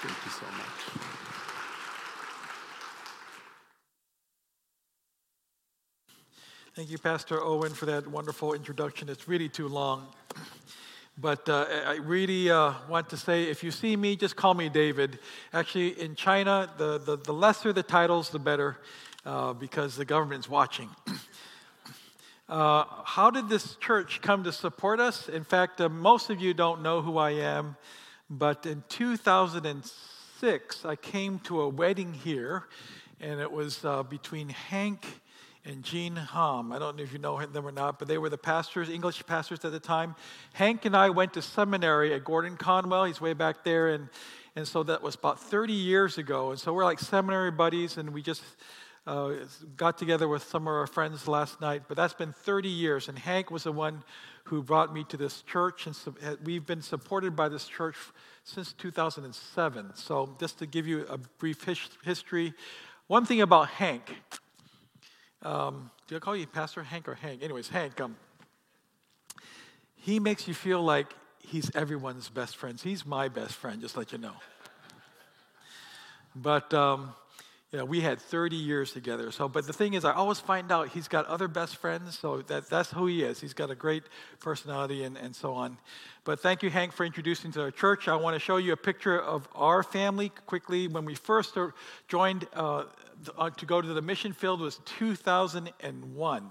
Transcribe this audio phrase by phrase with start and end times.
[0.00, 1.08] Thank you so much.
[6.76, 9.08] Thank you, Pastor Owen, for that wonderful introduction.
[9.08, 10.06] It's really too long.
[11.20, 14.68] But uh, I really uh, want to say if you see me, just call me
[14.68, 15.18] David.
[15.52, 18.76] Actually, in China, the, the, the lesser the titles, the better,
[19.26, 20.88] uh, because the government's watching.
[22.48, 25.28] Uh, how did this church come to support us?
[25.28, 27.76] In fact, uh, most of you don't know who I am,
[28.30, 32.64] but in 2006, I came to a wedding here,
[33.20, 35.06] and it was uh, between Hank
[35.64, 36.70] and Jean Hom.
[36.72, 39.24] I don't know if you know them or not, but they were the pastors, English
[39.26, 40.14] pastors at the time.
[40.52, 43.04] Hank and I went to seminary at Gordon Conwell.
[43.04, 44.08] He's way back there, and,
[44.56, 46.50] and so that was about 30 years ago.
[46.50, 48.42] And so we're like seminary buddies, and we just
[49.06, 49.32] uh,
[49.76, 51.84] got together with some of our friends last night.
[51.88, 54.04] But that's been 30 years, and Hank was the one
[54.48, 55.94] who brought me to this church, and
[56.42, 57.96] we've been supported by this church
[58.44, 59.94] since 2007.
[59.94, 62.54] So just to give you a brief his- history,
[63.08, 64.14] one thing about Hank.
[65.42, 67.42] Um, do I call you Pastor Hank or Hank?
[67.42, 68.16] Anyways, Hank, um,
[69.94, 72.80] he makes you feel like he's everyone's best friend.
[72.80, 74.34] He's my best friend, just let you know.
[76.34, 77.14] But um,
[77.76, 79.30] know, we had 30 years together.
[79.30, 82.18] So, but the thing is, I always find out he's got other best friends.
[82.18, 83.40] So that, that's who he is.
[83.40, 84.04] He's got a great
[84.40, 85.76] personality and, and so on.
[86.24, 88.08] But thank you, Hank, for introducing to our church.
[88.08, 90.88] I want to show you a picture of our family quickly.
[90.88, 91.58] When we first
[92.08, 92.84] joined uh,
[93.36, 96.50] uh, to go to the mission field was 2001.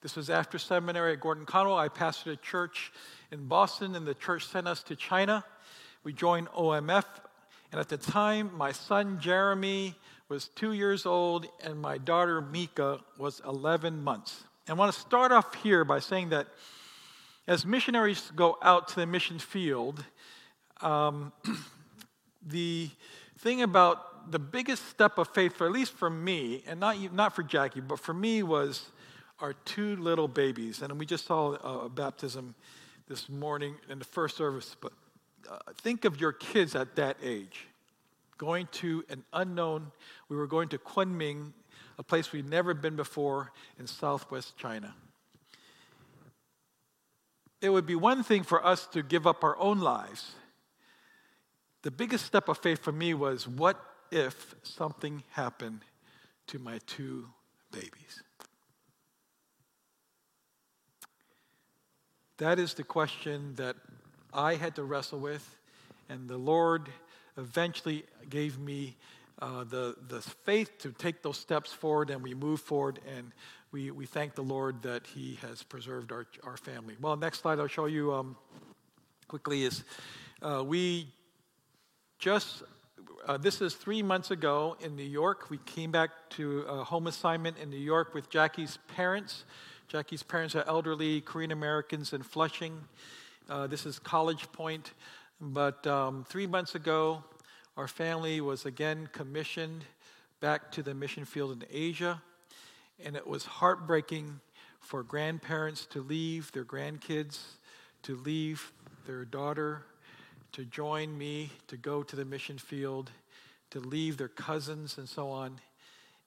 [0.00, 1.76] This was after seminary at Gordon Conwell.
[1.76, 2.92] I pastored a church
[3.32, 5.44] in Boston, and the church sent us to China.
[6.04, 7.04] We joined OMF,
[7.72, 9.96] and at the time, my son Jeremy
[10.28, 14.44] was two years old, and my daughter Mika was 11 months.
[14.66, 16.48] And I want to start off here by saying that
[17.46, 20.04] as missionaries go out to the mission field,
[20.82, 21.32] um,
[22.46, 22.90] the
[23.38, 27.34] thing about the biggest step of faith, for at least for me, and not, not
[27.34, 28.90] for Jackie, but for me, was
[29.40, 30.82] our two little babies.
[30.82, 31.54] And we just saw
[31.84, 32.54] a baptism
[33.08, 34.76] this morning in the first service.
[34.78, 34.92] But
[35.50, 37.68] uh, think of your kids at that age
[38.38, 39.90] going to an unknown,
[40.28, 41.52] we were going to Kunming,
[41.98, 44.94] a place we'd never been before in southwest China.
[47.60, 50.32] It would be one thing for us to give up our own lives.
[51.82, 55.80] The biggest step of faith for me was what if something happened
[56.46, 57.26] to my two
[57.72, 58.22] babies?
[62.38, 63.74] That is the question that
[64.32, 65.56] I had to wrestle with,
[66.08, 66.88] and the Lord
[67.38, 68.96] eventually gave me
[69.40, 73.32] uh, the, the faith to take those steps forward, and we move forward, and
[73.70, 76.96] we, we thank the Lord that He has preserved our, our family.
[77.00, 78.36] Well, next slide I'll show you um,
[79.28, 79.84] quickly is
[80.42, 81.06] uh, we
[82.18, 82.64] just,
[83.26, 85.50] uh, this is three months ago in New York.
[85.50, 89.44] We came back to a home assignment in New York with Jackie's parents.
[89.86, 92.80] Jackie's parents are elderly Korean Americans in Flushing.
[93.48, 94.92] Uh, this is College Point.
[95.40, 97.22] But um, three months ago,
[97.76, 99.84] our family was again commissioned
[100.40, 102.20] back to the mission field in Asia.
[103.04, 104.40] And it was heartbreaking
[104.80, 107.40] for grandparents to leave their grandkids,
[108.02, 108.72] to leave
[109.06, 109.84] their daughter,
[110.52, 113.10] to join me, to go to the mission field,
[113.70, 115.60] to leave their cousins, and so on.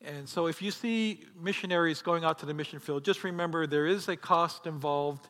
[0.04, 3.88] And so, if you see missionaries going out to the mission field, just remember there
[3.88, 5.28] is a cost involved.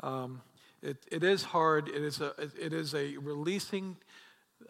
[0.00, 0.42] Um,
[0.82, 1.88] it, it is hard.
[1.88, 3.96] It is a, it is a releasing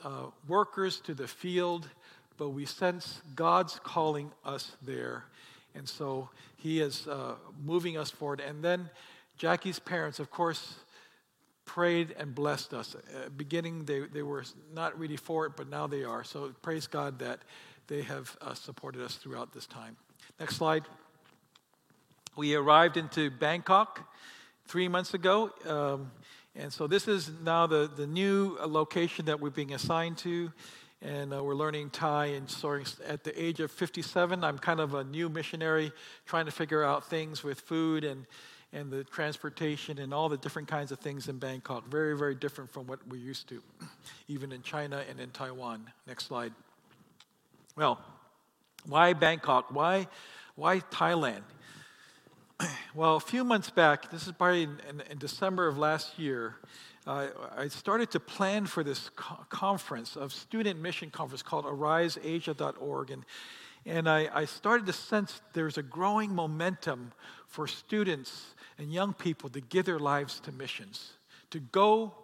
[0.02, 1.88] uh, workers to the field,
[2.36, 5.24] but we sense God's calling us there.
[5.74, 7.34] And so He is uh,
[7.64, 8.40] moving us forward.
[8.40, 8.88] And then
[9.36, 10.76] Jackie's parents, of course,
[11.64, 12.96] prayed and blessed us.
[13.36, 16.24] Beginning, they, they were not really for it, but now they are.
[16.24, 17.40] So praise God that
[17.88, 19.96] they have uh, supported us throughout this time.
[20.40, 20.84] Next slide.
[22.36, 24.12] We arrived into Bangkok
[24.66, 25.50] three months ago.
[25.66, 26.10] Um,
[26.54, 30.52] and so this is now the, the new location that we're being assigned to.
[31.02, 32.26] And uh, we're learning Thai.
[32.26, 35.92] And so at the age of 57, I'm kind of a new missionary
[36.24, 38.26] trying to figure out things with food and,
[38.72, 41.86] and the transportation and all the different kinds of things in Bangkok.
[41.88, 43.62] Very, very different from what we're used to,
[44.28, 45.86] even in China and in Taiwan.
[46.06, 46.54] Next slide.
[47.76, 48.00] Well,
[48.86, 49.66] why Bangkok?
[49.70, 50.08] Why,
[50.54, 51.42] why Thailand?
[52.94, 56.56] well, a few months back, this is probably in, in, in December of last year,
[57.06, 63.10] uh, I started to plan for this co- conference of student mission conference called AriseAsia.org.
[63.10, 63.24] And,
[63.84, 67.12] and I, I started to sense there's a growing momentum
[67.46, 71.12] for students and young people to give their lives to missions,
[71.50, 72.14] to go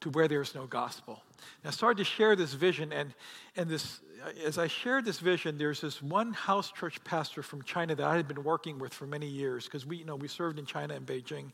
[0.00, 1.22] to where there's no gospel.
[1.64, 3.12] I started to share this vision, and,
[3.56, 4.00] and this,
[4.44, 8.16] as I shared this vision, there's this one house church pastor from China that I
[8.16, 10.94] had been working with for many years because we, you know, we served in China
[10.94, 11.50] and Beijing.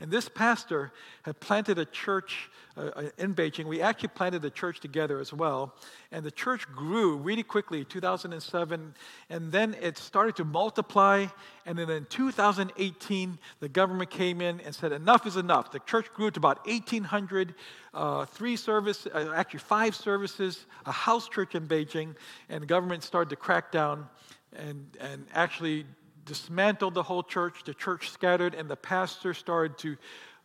[0.00, 0.92] And this pastor
[1.22, 3.66] had planted a church uh, uh in Beijing.
[3.66, 5.74] We actually planted a church together as well.
[6.12, 8.94] And the church grew really quickly, 2007.
[9.30, 11.26] And then it started to multiply.
[11.66, 15.72] And then in 2018, the government came in and said, enough is enough.
[15.72, 17.54] The church grew to about 1,800,
[17.92, 22.14] uh, three services, uh, actually five services, a house church in Beijing.
[22.48, 24.08] And the government started to crack down
[24.56, 25.86] and, and actually
[26.24, 27.64] dismantled the whole church.
[27.64, 29.96] The church scattered, and the pastor started to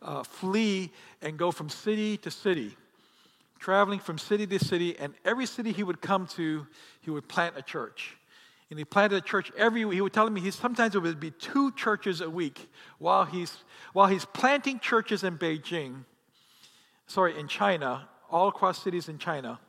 [0.02, 0.90] uh, flee
[1.22, 2.76] and go from city to city,
[3.58, 4.98] traveling from city to city.
[4.98, 6.66] And every city he would come to,
[7.00, 8.16] he would plant a church.
[8.70, 11.30] And he planted a church every He would tell me he sometimes it would be
[11.30, 12.68] two churches a week
[12.98, 13.58] while he's
[13.92, 16.04] while he's planting churches in Beijing,
[17.06, 19.60] sorry, in China, all across cities in China.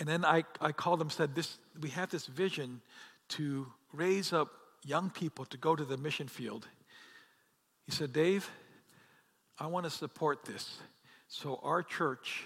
[0.00, 2.80] And then I, I called him said, this, we have this vision
[3.28, 4.48] to raise up
[4.82, 6.66] young people to go to the mission field.
[7.84, 8.50] He said, Dave,
[9.58, 10.78] I want to support this.
[11.28, 12.44] So, our church,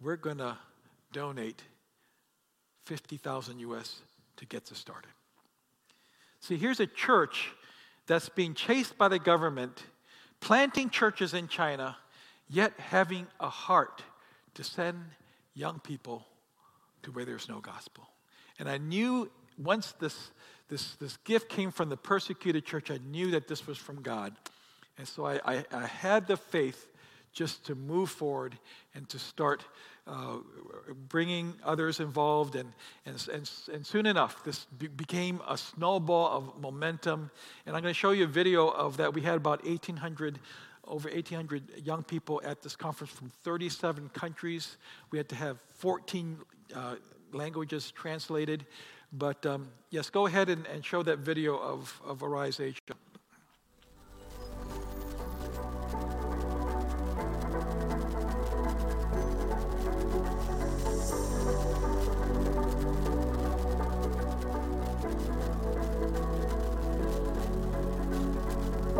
[0.00, 0.58] we're going to
[1.12, 1.62] donate
[2.86, 4.00] 50,000 US
[4.38, 5.08] to get this started.
[6.40, 7.50] See, here's a church
[8.08, 9.84] that's being chased by the government,
[10.40, 11.96] planting churches in China,
[12.48, 14.02] yet having a heart
[14.54, 14.98] to send
[15.54, 16.26] young people
[17.06, 18.06] to where there's no gospel.
[18.58, 20.30] And I knew once this
[20.68, 22.90] this, this gift came from the persecuted church.
[22.90, 24.34] I knew that this was from God.
[24.98, 26.88] And so I, I, I had the faith
[27.32, 28.58] just to move forward
[28.94, 29.64] and to start
[30.06, 30.38] uh,
[31.08, 32.56] bringing others involved.
[32.56, 32.72] And,
[33.04, 37.30] and, and, and soon enough, this be- became a snowball of momentum.
[37.66, 39.12] And I'm going to show you a video of that.
[39.14, 40.38] We had about 1,800
[40.88, 44.76] over 1,800 young people at this conference from 37 countries.
[45.10, 46.38] We had to have 14
[46.74, 46.96] uh,
[47.32, 48.66] languages translated.
[49.12, 52.80] But um, yes, go ahead and, and show that video of, of Arise Asia.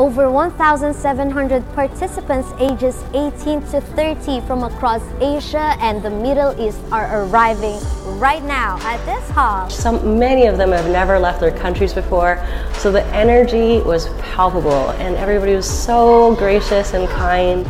[0.06, 7.24] Over 1,700 participants ages 18 to 30 from across Asia and the Middle East are
[7.24, 7.80] arriving
[8.20, 9.68] right now at this hall.
[9.68, 12.40] Some, many of them have never left their countries before,
[12.74, 17.66] so the energy was palpable and everybody was so gracious and kind.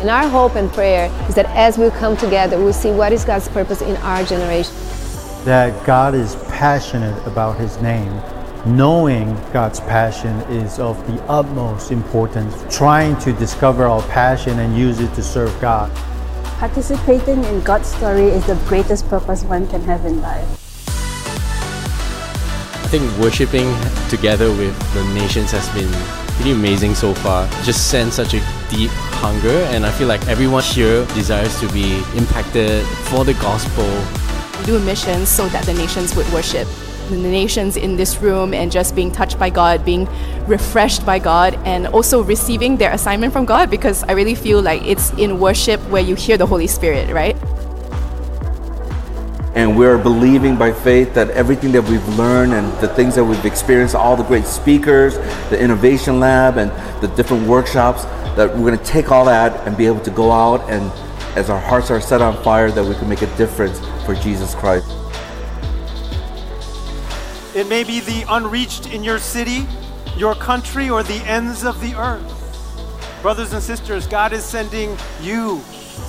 [0.00, 3.24] And our hope and prayer is that as we come together, we'll see what is
[3.24, 4.74] God's purpose in our generation.
[5.46, 8.20] That God is passionate about His name
[8.66, 12.54] knowing God's passion is of the utmost importance.
[12.74, 15.94] Trying to discover our passion and use it to serve God.
[16.58, 20.48] Participating in God's story is the greatest purpose one can have in life.
[20.88, 23.74] I think worshiping
[24.08, 25.90] together with the nations has been
[26.36, 27.46] pretty amazing so far.
[27.64, 28.40] Just sense such a
[28.70, 28.90] deep
[29.20, 33.84] hunger, and I feel like everyone here desires to be impacted for the gospel.
[34.60, 36.68] We do missions so that the nations would worship
[37.10, 40.08] the nations in this room and just being touched by God, being
[40.46, 44.82] refreshed by God, and also receiving their assignment from God because I really feel like
[44.84, 47.36] it's in worship where you hear the Holy Spirit, right?
[49.54, 53.44] And we're believing by faith that everything that we've learned and the things that we've
[53.44, 55.14] experienced, all the great speakers,
[55.48, 58.04] the innovation lab, and the different workshops,
[58.36, 60.90] that we're going to take all that and be able to go out and,
[61.36, 64.56] as our hearts are set on fire, that we can make a difference for Jesus
[64.56, 64.90] Christ.
[67.54, 69.64] It may be the unreached in your city,
[70.16, 72.32] your country, or the ends of the earth.
[73.22, 75.58] Brothers and sisters, God is sending you,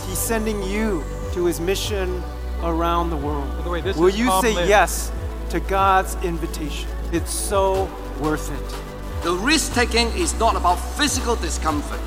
[0.08, 2.24] He's sending you to His mission
[2.64, 3.48] around the world.
[3.58, 4.68] By the way, this Will is you Tom say Lin.
[4.68, 5.12] yes
[5.52, 6.90] to God's invitation?
[7.12, 7.88] It's so
[8.20, 9.24] worth it.
[9.24, 12.02] The risk taking is not about physical discomfort,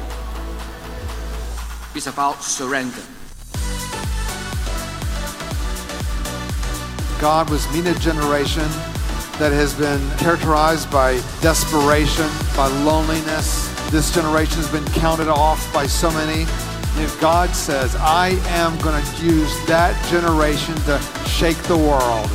[1.95, 3.03] it's about surrender.
[7.21, 8.69] God was meeting a generation
[9.39, 13.69] that has been characterized by desperation, by loneliness.
[13.91, 16.43] This generation has been counted off by so many.
[17.03, 22.29] If God says, I am going to use that generation to shake the world,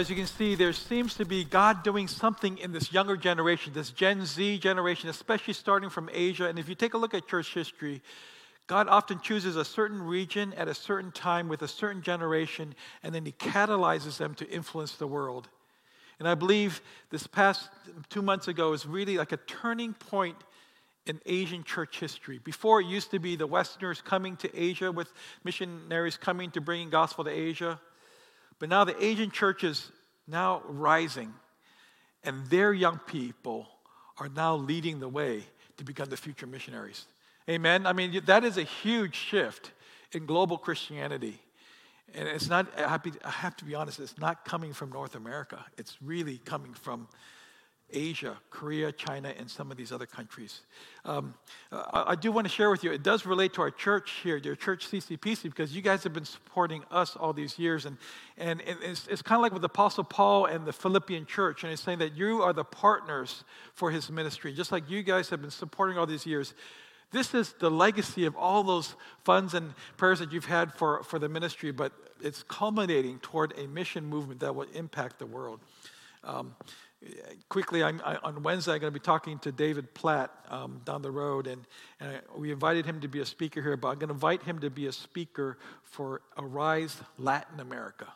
[0.00, 3.72] as you can see, there seems to be God doing something in this younger generation,
[3.72, 6.46] this Gen Z generation, especially starting from Asia.
[6.46, 8.02] And if you take a look at church history,
[8.66, 13.14] God often chooses a certain region at a certain time with a certain generation, and
[13.14, 15.48] then He catalyzes them to influence the world.
[16.18, 16.80] And I believe
[17.10, 17.68] this past
[18.08, 20.36] two months ago is really like a turning point
[21.06, 22.38] in Asian church history.
[22.38, 25.12] Before, it used to be the Westerners coming to Asia with
[25.44, 27.80] missionaries coming to bring gospel to Asia.
[28.60, 29.90] But now the Asian church is
[30.28, 31.34] now rising,
[32.22, 33.66] and their young people
[34.18, 35.44] are now leading the way
[35.78, 37.06] to become the future missionaries.
[37.48, 37.86] Amen.
[37.86, 39.72] I mean, that is a huge shift
[40.12, 41.40] in global Christianity.
[42.14, 45.64] And it's not, I have to be honest, it's not coming from North America.
[45.78, 47.08] It's really coming from
[47.92, 50.60] Asia, Korea, China, and some of these other countries.
[51.04, 51.34] Um,
[51.72, 54.36] I, I, do want to share with you, it does relate to our church here,
[54.36, 57.86] your church CCPC, because you guys have been supporting us all these years.
[57.86, 57.96] And,
[58.36, 61.80] and it's, it's kind of like with Apostle Paul and the Philippian church, and he's
[61.80, 63.44] saying that you are the partners
[63.74, 66.54] for his ministry, just like you guys have been supporting all these years.
[67.12, 68.94] This is the legacy of all those
[69.24, 71.92] funds and prayers that you've had for, for the ministry, but
[72.22, 75.60] it's culminating toward a mission movement that will impact the world.
[76.22, 76.54] Um,
[77.48, 81.02] quickly, I'm, I, on Wednesday, I'm going to be talking to David Platt um, down
[81.02, 81.62] the road, and,
[81.98, 84.42] and I, we invited him to be a speaker here, but I'm going to invite
[84.42, 88.08] him to be a speaker for Arise Latin America.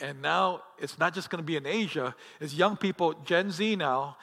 [0.00, 3.76] And now it's not just going to be in Asia, it's young people, Gen Z
[3.76, 4.16] now,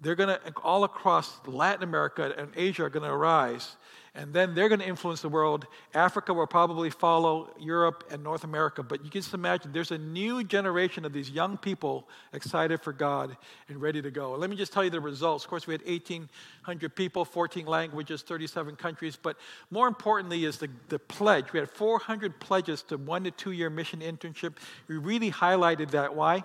[0.00, 3.76] they're going to, all across Latin America and Asia are going to arise
[4.16, 5.66] and then they're going to influence the world.
[5.92, 8.82] Africa will probably follow Europe and North America.
[8.82, 12.94] But you can just imagine there's a new generation of these young people excited for
[12.94, 13.36] God
[13.68, 14.32] and ready to go.
[14.32, 15.44] Let me just tell you the results.
[15.44, 19.16] Of course, we had 1,800 people, 14 languages, 37 countries.
[19.16, 19.36] But
[19.70, 21.52] more importantly, is the, the pledge.
[21.52, 24.54] We had 400 pledges to one to two year mission internship.
[24.88, 26.16] We really highlighted that.
[26.16, 26.42] Why?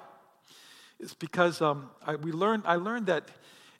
[1.00, 3.30] It's because um, I, we learned, I learned that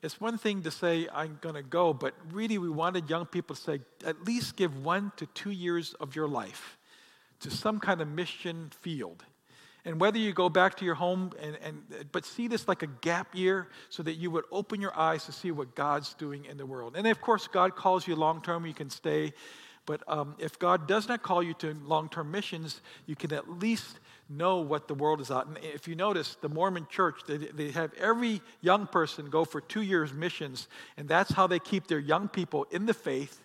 [0.02, 3.54] it's one thing to say, I'm going to go, but really we wanted young people
[3.54, 6.76] to say, at least give one to two years of your life
[7.40, 9.24] to some kind of mission field.
[9.84, 12.86] And whether you go back to your home, and, and, but see this like a
[12.86, 16.56] gap year so that you would open your eyes to see what God's doing in
[16.56, 16.96] the world.
[16.96, 19.32] And of course, God calls you long term, you can stay.
[19.84, 23.48] But um, if God does not call you to long term missions, you can at
[23.48, 23.98] least
[24.28, 25.46] know what the world is out.
[25.46, 29.60] And if you notice, the Mormon church, they, they have every young person go for
[29.60, 33.40] two years missions, and that's how they keep their young people in the faith.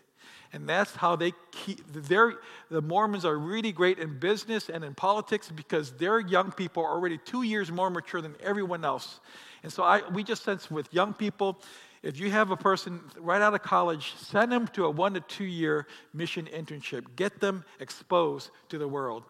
[0.53, 2.36] And that's how they keep their,
[2.69, 6.91] the Mormons are really great in business and in politics because their young people are
[6.91, 9.19] already two years more mature than everyone else.
[9.63, 11.60] And so I, we just sense with young people,
[12.01, 15.19] if you have a person right out of college, send them to a one to
[15.22, 17.05] two year mission internship.
[17.15, 19.24] Get them exposed to the world.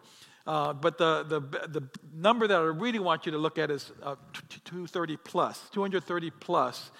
[0.48, 3.92] Uh, but the, the, the number that I really want you to look at is
[4.02, 4.14] uh,
[4.64, 5.68] 230 plus.
[5.72, 6.90] 230 plus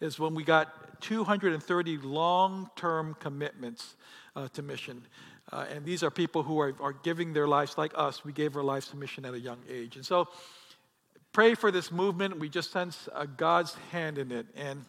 [0.00, 3.94] is when we got 230 long term commitments
[4.34, 5.06] uh, to mission.
[5.52, 8.24] Uh, and these are people who are, are giving their lives like us.
[8.24, 9.94] We gave our lives to mission at a young age.
[9.94, 10.26] And so
[11.32, 12.40] pray for this movement.
[12.40, 14.48] We just sense uh, God's hand in it.
[14.56, 14.84] And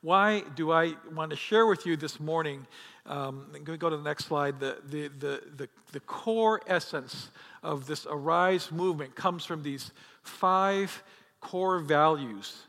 [0.00, 2.66] why do I want to share with you this morning?
[3.10, 4.60] Um, go, go to the next slide.
[4.60, 9.90] The, the, the, the, the core essence of this Arise movement comes from these
[10.22, 11.02] five
[11.40, 12.66] core values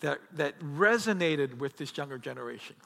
[0.00, 2.76] that, that resonated with this younger generation.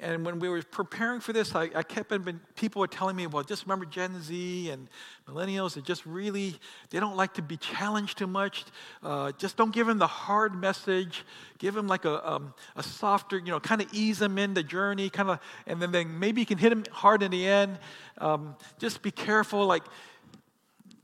[0.00, 3.26] And when we were preparing for this, I, I kept been, people were telling me,
[3.26, 4.88] well, just remember Gen Z and
[5.28, 6.54] millennials, they just really,
[6.90, 8.64] they don't like to be challenged too much.
[9.02, 11.24] Uh, just don't give them the hard message.
[11.58, 14.62] Give them like a, um, a softer, you know, kind of ease them in the
[14.62, 17.80] journey, kind of, and then, then maybe you can hit them hard in the end.
[18.18, 19.82] Um, just be careful, like,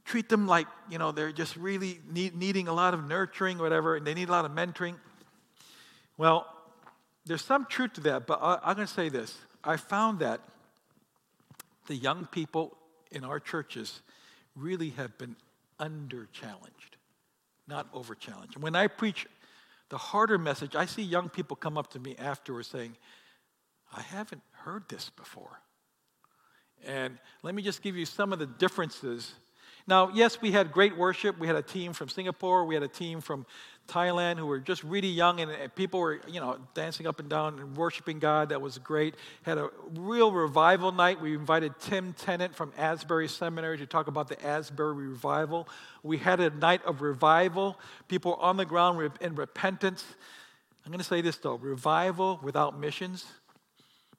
[0.04, 3.62] treat them like, you know, they're just really need, needing a lot of nurturing, or
[3.64, 4.94] whatever, and they need a lot of mentoring.
[6.16, 6.46] Well,
[7.26, 9.36] there's some truth to that, but I, I'm going to say this.
[9.62, 10.40] I found that
[11.86, 12.76] the young people
[13.10, 14.00] in our churches
[14.56, 15.36] really have been
[15.78, 16.96] under challenged,
[17.66, 18.56] not over challenged.
[18.56, 19.26] When I preach
[19.88, 22.96] the harder message, I see young people come up to me afterwards saying,
[23.92, 25.60] I haven't heard this before.
[26.86, 29.32] And let me just give you some of the differences.
[29.86, 31.38] Now, yes, we had great worship.
[31.38, 33.46] We had a team from Singapore, we had a team from
[33.88, 37.58] Thailand who were just really young and, people were, you know, dancing up and down
[37.58, 38.48] and worshiping God.
[38.48, 39.14] That was great.
[39.42, 41.20] Had a real revival night.
[41.20, 45.68] We invited Tim Tennent from Asbury Seminary to talk about the Asbury revival.
[46.02, 47.78] We had a night of revival.
[48.08, 50.04] People on the ground in repentance.
[50.84, 53.24] I'm going to say this though revival without missions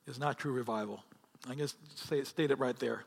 [0.08, 1.04] is not true revival.
[1.48, 3.04] I'm going to say, state it right there.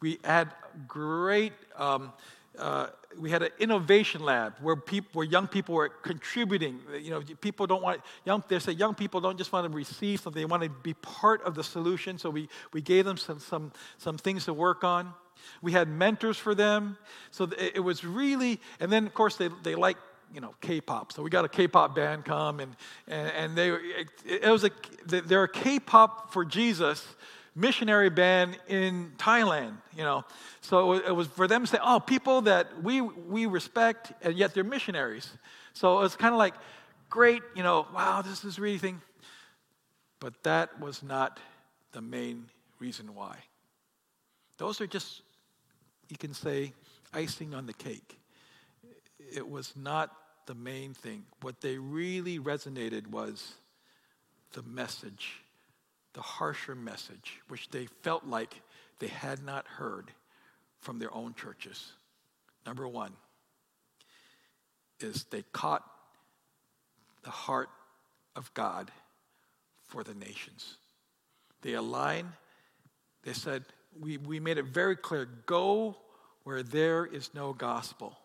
[0.00, 0.50] We had
[0.88, 1.52] great.
[1.76, 2.12] Um,
[2.58, 2.88] uh,
[3.18, 6.80] we had an innovation lab where people, where young people were contributing.
[7.00, 8.42] You know, people don't want young.
[8.48, 11.42] They say young people don't just want to receive something; they want to be part
[11.42, 12.18] of the solution.
[12.18, 15.12] So we we gave them some some some things to work on.
[15.62, 16.98] We had mentors for them.
[17.30, 19.96] So it, it was really, and then of course they they like
[20.34, 21.12] you know K-pop.
[21.12, 22.76] So we got a K-pop band come and
[23.08, 24.70] and, and they it, it was a
[25.06, 27.06] they're a K-pop for Jesus
[27.60, 30.24] missionary band in Thailand, you know.
[30.62, 34.54] So it was for them to say, oh, people that we, we respect, and yet
[34.54, 35.30] they're missionaries.
[35.74, 36.54] So it was kind of like,
[37.10, 39.00] great, you know, wow, this is really thing.
[40.18, 41.38] But that was not
[41.92, 42.46] the main
[42.78, 43.36] reason why.
[44.58, 45.22] Those are just,
[46.08, 46.72] you can say,
[47.12, 48.18] icing on the cake.
[49.32, 50.14] It was not
[50.46, 51.24] the main thing.
[51.40, 53.54] What they really resonated was
[54.52, 55.40] the message
[56.12, 58.62] the harsher message, which they felt like
[58.98, 60.10] they had not heard
[60.78, 61.92] from their own churches.
[62.66, 63.12] Number one
[64.98, 65.84] is they caught
[67.22, 67.68] the heart
[68.36, 68.90] of God
[69.84, 70.76] for the nations.
[71.62, 72.32] They aligned,
[73.22, 73.64] they said,
[73.98, 75.96] we, we made it very clear go
[76.44, 78.16] where there is no gospel.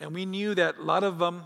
[0.00, 1.42] And we knew that a lot of them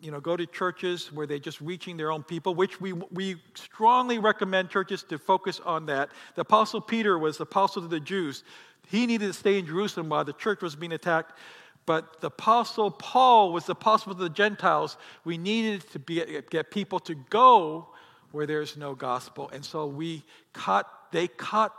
[0.00, 3.36] you know, go to churches where they're just reaching their own people, which we, we
[3.54, 6.10] strongly recommend churches to focus on that.
[6.34, 8.44] The Apostle Peter was the apostle to the Jews.
[8.88, 11.38] He needed to stay in Jerusalem while the church was being attacked.
[11.86, 14.96] But the Apostle Paul was the apostle to the Gentiles.
[15.24, 17.88] We needed to be, get people to go
[18.32, 19.48] where there's no gospel.
[19.52, 21.72] And so we caught, they caught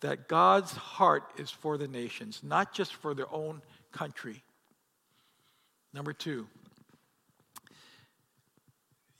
[0.00, 4.42] that God's heart is for the nations, not just for their own country.
[5.92, 6.48] Number two,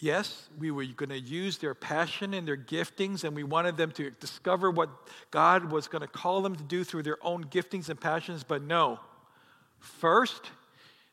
[0.02, 3.92] Yes, we were going to use their passion and their giftings, and we wanted them
[3.92, 4.90] to discover what
[5.30, 8.42] God was going to call them to do through their own giftings and passions.
[8.42, 8.98] But no,
[9.78, 10.50] first,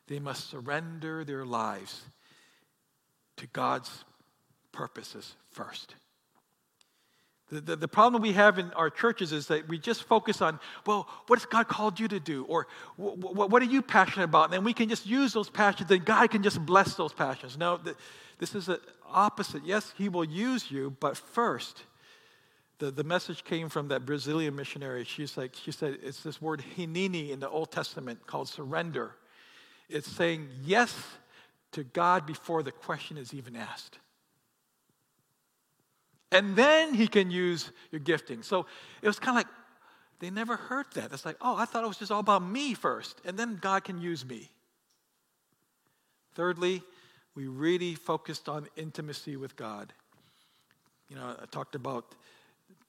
[0.08, 2.02] they must surrender their lives
[3.38, 4.06] to God's
[4.72, 5.94] purposes first.
[7.50, 10.60] The, the, the, problem we have in our churches is that we just focus on,
[10.86, 12.46] well, what has God called you to do?
[12.46, 14.46] Or what are you passionate about?
[14.46, 17.58] And then we can just use those passions, and God can just bless those passions.
[17.58, 17.96] No, the,
[18.38, 19.66] this is the opposite.
[19.66, 21.84] Yes, he will use you, but first,
[22.78, 25.04] the, the message came from that Brazilian missionary.
[25.04, 29.16] She's like, she said, it's this word hineni in the Old Testament called surrender.
[29.90, 30.96] It's saying yes
[31.72, 33.98] to God before the question is even asked.
[36.32, 38.44] And then he can use your gifting.
[38.44, 38.66] So
[39.02, 39.54] it was kind of like,
[40.20, 41.12] they never heard that.
[41.12, 43.86] It's like, oh, I thought it was just all about me first, and then God
[43.86, 44.50] can use me.
[46.36, 46.84] Thirdly,
[47.36, 49.94] we really focused on intimacy with God.
[51.08, 52.06] You know, I talked about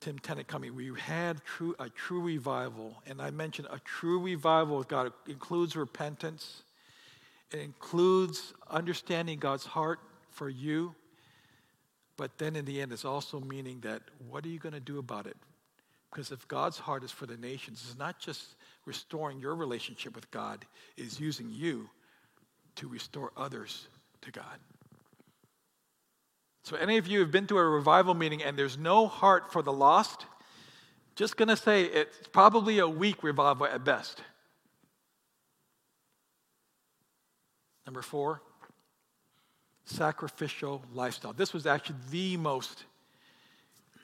[0.00, 0.74] Tim Tennent coming.
[0.74, 5.06] We had true, a true revival, and I mentioned a true revival with God.
[5.06, 6.62] It includes repentance,
[7.52, 10.00] it includes understanding God's heart
[10.30, 10.94] for you,
[12.20, 14.98] but then in the end, it's also meaning that what are you going to do
[14.98, 15.38] about it?
[16.10, 20.30] Because if God's heart is for the nations, it's not just restoring your relationship with
[20.30, 20.66] God,
[20.98, 21.88] it is using you
[22.76, 23.88] to restore others
[24.20, 24.58] to God.
[26.62, 29.62] So, any of you have been to a revival meeting and there's no heart for
[29.62, 30.26] the lost,
[31.16, 34.20] just going to say it's probably a weak revival at best.
[37.86, 38.42] Number four,
[39.90, 41.32] sacrificial lifestyle.
[41.32, 42.84] This was actually the most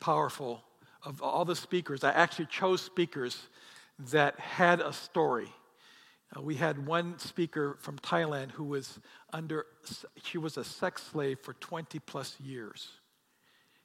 [0.01, 0.63] powerful
[1.05, 2.05] of all the speakers.
[2.05, 3.47] I actually chose speakers
[4.11, 5.49] that had a story.
[6.37, 8.99] Uh, we had one speaker from Thailand who was
[9.33, 9.67] under,
[10.23, 12.89] she was a sex slave for 20 plus years,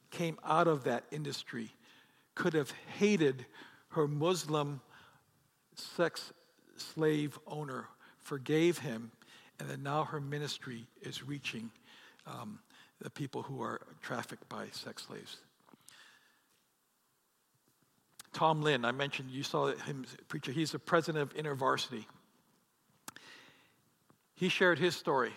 [0.09, 1.69] came out of that industry,
[2.33, 3.45] could have hated
[3.89, 4.81] her Muslim
[5.75, 6.33] sex
[6.77, 7.87] slave owner,
[8.23, 9.11] forgave him,
[9.59, 11.69] and then now her ministry is reaching
[12.25, 12.59] um,
[13.01, 15.37] the people who are trafficked by sex slaves.
[18.33, 20.51] Tom Lin, I mentioned you saw him preacher.
[20.51, 22.05] He's the president of InterVarsity.
[24.35, 25.33] He shared his story.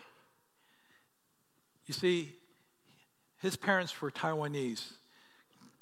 [1.87, 2.33] You see,
[3.42, 4.92] his parents were Taiwanese.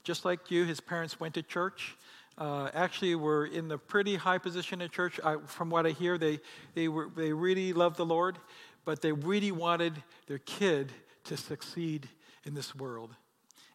[0.02, 1.96] Just like you, his parents went to church.
[2.38, 5.20] Uh, actually, were in the pretty high position at church.
[5.22, 6.40] I, from what I hear, they,
[6.74, 8.38] they, were, they really loved the Lord,
[8.84, 10.92] but they really wanted their kid
[11.24, 12.08] to succeed
[12.44, 13.14] in this world.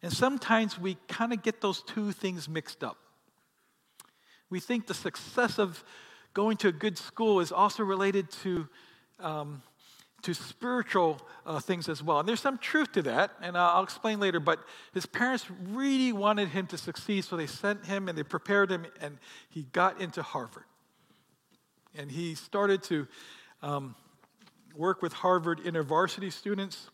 [0.01, 2.97] And sometimes we kind of get those two things mixed up.
[4.49, 5.83] We think the success of
[6.33, 8.67] going to a good school is also related to
[9.19, 9.63] um,
[10.23, 12.19] to spiritual uh, things as well.
[12.19, 14.39] And there's some truth to that, and I'll explain later.
[14.39, 14.59] But
[14.93, 18.85] his parents really wanted him to succeed, so they sent him and they prepared him,
[18.99, 20.65] and he got into Harvard.
[21.95, 23.07] And he started to
[23.61, 23.95] um,
[24.77, 26.89] work with Harvard InterVarsity students.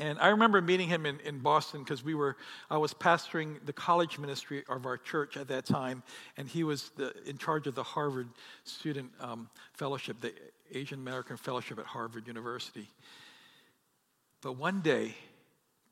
[0.00, 2.36] And I remember meeting him in, in Boston because we were,
[2.70, 6.04] I was pastoring the college ministry of our church at that time,
[6.36, 8.28] and he was the, in charge of the Harvard
[8.62, 10.32] Student um, Fellowship, the
[10.72, 12.88] Asian American Fellowship at Harvard University.
[14.40, 15.14] But one day,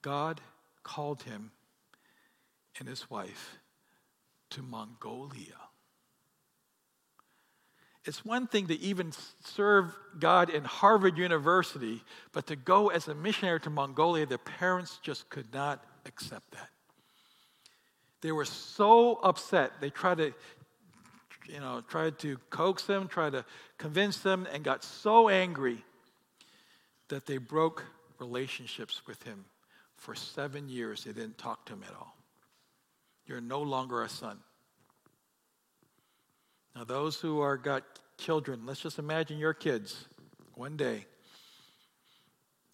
[0.03, 0.41] God
[0.85, 1.51] called him
[2.79, 3.59] and his wife
[4.51, 5.66] to Mongolia.
[8.07, 9.13] It's one thing to even
[9.45, 15.01] serve God in Harvard University, but to go as a missionary to Mongolia, the parents
[15.03, 16.69] just could not accept that.
[18.21, 19.73] They were so upset.
[19.81, 20.33] They tried to,
[21.49, 23.45] you know, tried to coax them, tried to
[23.77, 25.85] convince them, and got so angry
[27.09, 27.85] that they broke
[28.21, 29.45] relationships with him.
[29.97, 32.17] For seven years, they didn't talk to him at all.
[33.27, 34.39] You're no longer a son.
[36.77, 37.85] Now, those who are got
[38.19, 40.05] children, let's just imagine your kids
[40.57, 41.07] one day.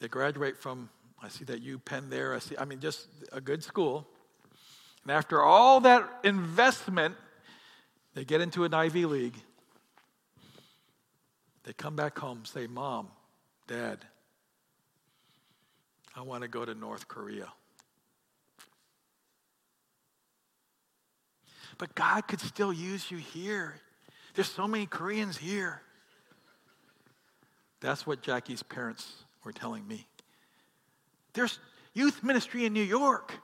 [0.00, 0.90] They graduate from,
[1.22, 4.08] I see that U Penn there, I see, I mean, just a good school.
[5.04, 7.14] And after all that investment,
[8.14, 9.36] they get into an Ivy League.
[11.62, 13.06] They come back home, say, Mom,
[13.68, 13.98] Dad,
[16.16, 17.52] I want to go to North Korea.
[21.78, 23.76] But God could still use you here.
[24.34, 25.82] There's so many Koreans here.
[27.80, 30.06] That's what Jackie's parents were telling me.
[31.32, 31.58] There's
[31.94, 33.34] youth ministry in New York.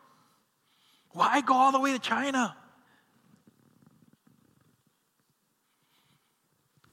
[1.10, 2.56] Why go all the way to China?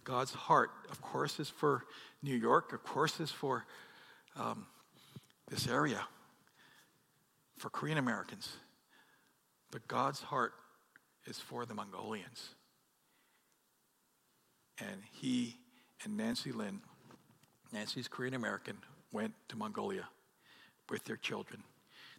[0.04, 1.84] God's heart, of course, is for
[2.22, 3.66] New York, of course, is for
[4.36, 4.66] um,
[5.50, 6.02] this area,
[7.58, 8.52] for Korean Americans.
[9.72, 10.54] But God's heart
[11.26, 12.55] is for the Mongolians.
[14.80, 15.58] And he
[16.04, 16.82] and Nancy Lin,
[17.72, 18.78] Nancy's Korean American,
[19.12, 20.08] went to Mongolia
[20.90, 21.64] with their children.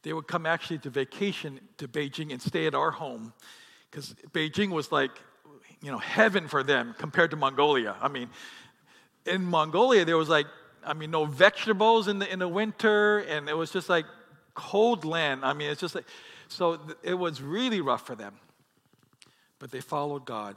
[0.03, 3.33] They would come actually to vacation to Beijing and stay at our home
[3.90, 5.11] because Beijing was like,
[5.83, 7.97] you know, heaven for them compared to Mongolia.
[8.01, 8.31] I mean,
[9.25, 10.47] in Mongolia, there was like,
[10.85, 14.07] I mean, no vegetables in the, in the winter, and it was just like
[14.55, 15.45] cold land.
[15.45, 16.05] I mean, it's just like,
[16.49, 18.35] so it was really rough for them.
[19.59, 20.57] But they followed God,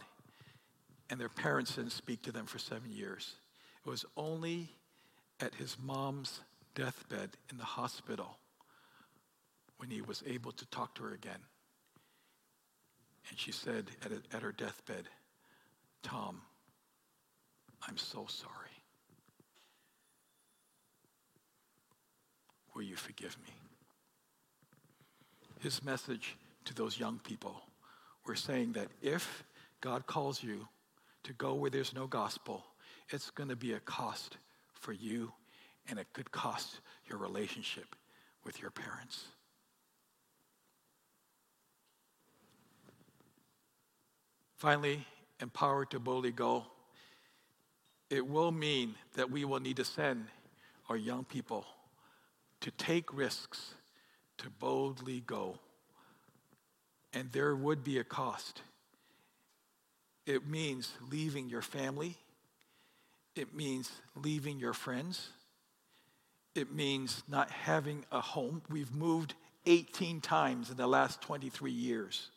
[1.10, 3.36] and their parents didn't speak to them for seven years.
[3.86, 4.70] It was only
[5.40, 6.42] at his mom's
[6.76, 8.38] deathbed in the hospital
[9.78, 11.40] when he was able to talk to her again.
[13.30, 15.08] And she said at, at her deathbed,
[16.04, 16.42] Tom,
[17.88, 18.54] I'm so sorry.
[22.76, 23.54] Will you forgive me?
[25.60, 27.62] His message to those young people
[28.30, 29.44] we're saying that if
[29.82, 30.68] God calls you
[31.24, 32.66] to go where there's no gospel,
[33.10, 34.38] it's going to be a cost
[34.74, 35.32] for you
[35.90, 37.96] and it could cost your relationship
[38.44, 39.26] with your parents.
[44.56, 45.06] Finally,
[45.42, 46.66] empowered to boldly go,
[48.10, 50.26] it will mean that we will need to send
[50.90, 51.66] our young people
[52.62, 53.74] to take risks,
[54.38, 55.60] to boldly go
[57.14, 58.62] and there would be a cost.
[60.30, 62.16] It means leaving your family,
[63.36, 65.30] it means leaving your friends,
[66.54, 68.62] it means not having a home.
[68.70, 69.34] We've moved
[69.66, 72.30] 18 times in the last 23 years.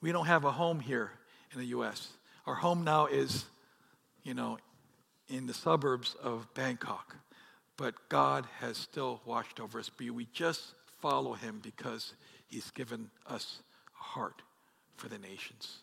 [0.00, 1.10] We don't have a home here
[1.52, 2.08] in the US.
[2.46, 3.44] Our home now is,
[4.22, 4.58] you know,
[5.28, 7.16] in the suburbs of Bangkok.
[7.76, 9.90] But God has still watched over us.
[9.98, 12.14] We just follow him because
[12.46, 13.58] He's given us
[13.98, 14.40] a heart
[14.96, 15.78] for the nations.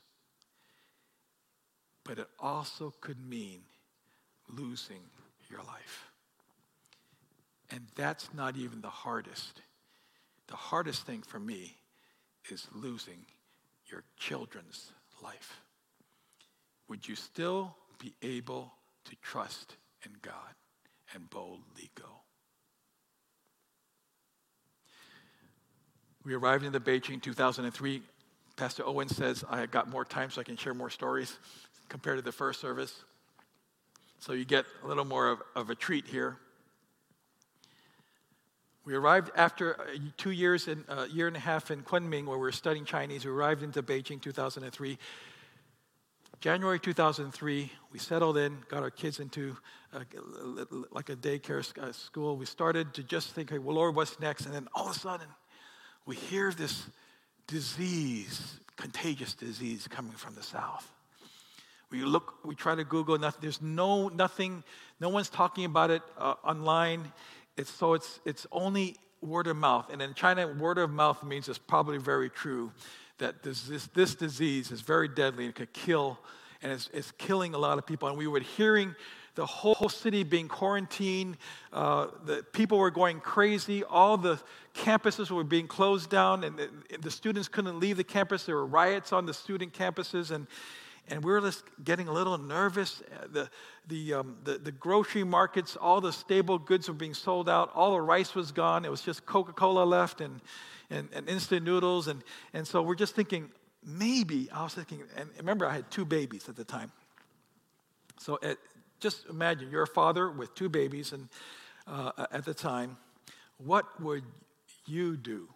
[2.04, 3.62] But it also could mean
[4.50, 5.02] losing
[5.50, 6.12] your life.
[7.70, 9.62] And that's not even the hardest.
[10.48, 11.78] The hardest thing for me
[12.50, 13.26] is losing
[13.90, 14.92] your children's
[15.24, 15.62] life.
[16.90, 18.74] Would you still be able
[19.06, 20.34] to trust in God
[21.14, 22.22] and boldly go?
[26.24, 28.02] We arrived in the Beijing 2003.
[28.56, 31.38] Pastor Owen says, I got more time so I can share more stories
[31.90, 33.04] compared to the first service.
[34.20, 36.38] So you get a little more of, of a treat here.
[38.84, 39.84] We arrived after uh,
[40.18, 42.86] two years and a uh, year and a half in Kunming where we were studying
[42.86, 43.26] Chinese.
[43.26, 44.98] We arrived into Beijing 2003.
[46.40, 49.56] January 2003, we settled in, got our kids into
[49.94, 50.00] a,
[50.90, 52.36] like a daycare school.
[52.36, 54.46] We started to just think, hey, well, Lord, what's next?
[54.46, 55.28] And then all of a sudden,
[56.08, 56.88] we hear this
[57.52, 60.90] disease, contagious disease coming from the south.
[61.92, 64.64] We look, we try to Google, nothing, there's no, nothing,
[65.02, 67.12] no one's talking about it uh, online.
[67.58, 69.92] It's, so it's, it's only word of mouth.
[69.92, 72.72] And in China, word of mouth means it's probably very true
[73.18, 76.18] that this, this, this disease is very deadly and could kill,
[76.62, 78.08] and it's, it's killing a lot of people.
[78.08, 78.96] And we were hearing
[79.36, 81.38] the whole city being quarantined.
[81.72, 83.84] Uh, the people were going crazy.
[83.84, 84.40] All the
[84.76, 86.70] campuses were being closed down, and the,
[87.02, 88.46] the, students couldn't leave the campus.
[88.46, 90.48] There were riots on the student campuses, and
[91.08, 93.02] and we were just getting a little nervous.
[93.32, 93.50] The
[93.88, 97.72] the, um, the the grocery markets, all the stable goods were being sold out.
[97.74, 98.86] All the rice was gone.
[98.86, 100.42] It was just Coca Cola left, and
[100.90, 103.50] and, and instant noodles, and and so we're just thinking
[103.84, 106.92] maybe I was thinking, and remember I had two babies at the time.
[108.20, 108.58] So at,
[109.02, 111.28] just imagine you're a father with two babies, and
[111.88, 112.98] uh, at the time,
[113.58, 114.24] what would
[114.86, 115.50] you do?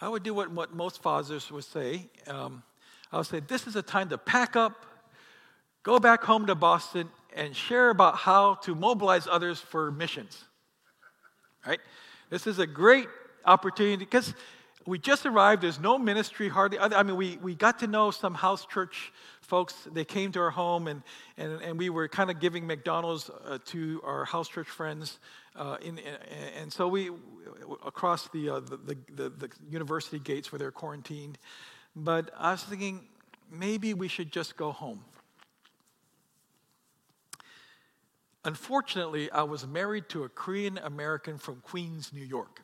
[0.00, 2.08] I would do what, what most fathers would say.
[2.26, 2.62] Um,
[3.12, 4.86] I would say, This is a time to pack up,
[5.82, 10.44] go back home to Boston, and share about how to mobilize others for missions.
[11.66, 11.80] Right?
[12.30, 13.08] This is a great
[13.44, 14.34] opportunity because
[14.86, 15.62] we just arrived.
[15.62, 16.78] There's no ministry hardly.
[16.78, 19.12] I mean, we, we got to know some house church
[19.44, 19.74] folks.
[19.92, 21.02] They came to our home, and,
[21.36, 25.18] and, and we were kind of giving McDonald's uh, to our house church friends.
[25.54, 26.00] Uh, in,
[26.58, 27.10] and so we,
[27.86, 31.38] across the, uh, the, the, the, university gates where they're quarantined.
[31.94, 33.06] But I was thinking,
[33.50, 35.04] maybe we should just go home.
[38.44, 42.62] Unfortunately, I was married to a Korean American from Queens, New York.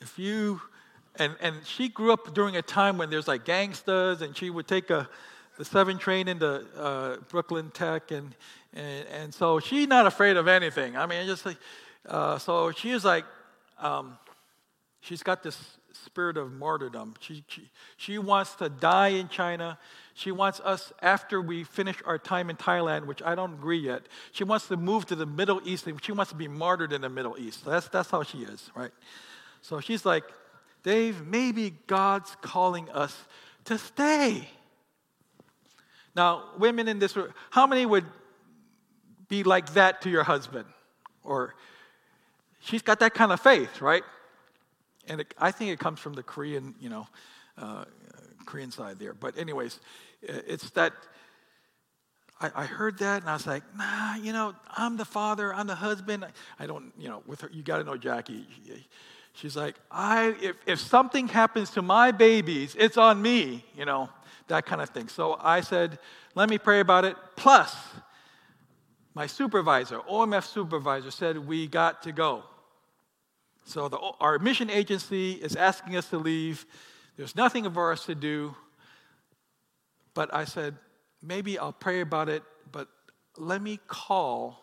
[0.00, 0.60] If you
[1.16, 4.66] and, and she grew up during a time when there's like gangsters, and she would
[4.66, 5.08] take a,
[5.62, 8.34] the 7 train into uh, Brooklyn Tech, and,
[8.74, 10.96] and, and so she's not afraid of anything.
[10.96, 11.56] I mean, just like,
[12.08, 13.24] uh, so she is like,
[13.78, 14.18] um,
[15.02, 15.56] she's got this
[15.92, 17.14] spirit of martyrdom.
[17.20, 19.78] She, she, she wants to die in China.
[20.14, 24.02] She wants us, after we finish our time in Thailand, which I don't agree yet,
[24.32, 25.86] she wants to move to the Middle East.
[25.86, 27.64] and She wants to be martyred in the Middle East.
[27.64, 28.90] That's, that's how she is, right?
[29.60, 30.24] So she's like,
[30.82, 33.16] Dave, maybe God's calling us
[33.66, 34.48] to stay.
[36.14, 38.04] Now, women in this room, how many would
[39.28, 40.66] be like that to your husband?
[41.24, 41.54] Or
[42.60, 44.02] she's got that kind of faith, right?
[45.08, 47.06] And it, I think it comes from the Korean, you know,
[47.58, 47.84] uh,
[48.44, 49.14] Korean side there.
[49.14, 49.80] But anyways,
[50.22, 50.92] it's that
[52.40, 55.66] I, I, heard that and I was like, nah, you know, I'm the father, I'm
[55.66, 56.26] the husband.
[56.58, 58.46] I don't, you know, with her, you got to know Jackie.
[59.34, 64.10] She's like, I, if, if something happens to my babies, it's on me, you know,
[64.48, 65.08] that kind of thing.
[65.08, 65.98] So I said,
[66.34, 67.16] let me pray about it.
[67.36, 67.74] Plus,
[69.14, 72.44] my supervisor, OMF supervisor, said, we got to go.
[73.64, 76.66] So the, our mission agency is asking us to leave.
[77.16, 78.54] There's nothing of ours to do.
[80.14, 80.76] But I said,
[81.22, 82.88] maybe I'll pray about it, but
[83.36, 84.58] let me call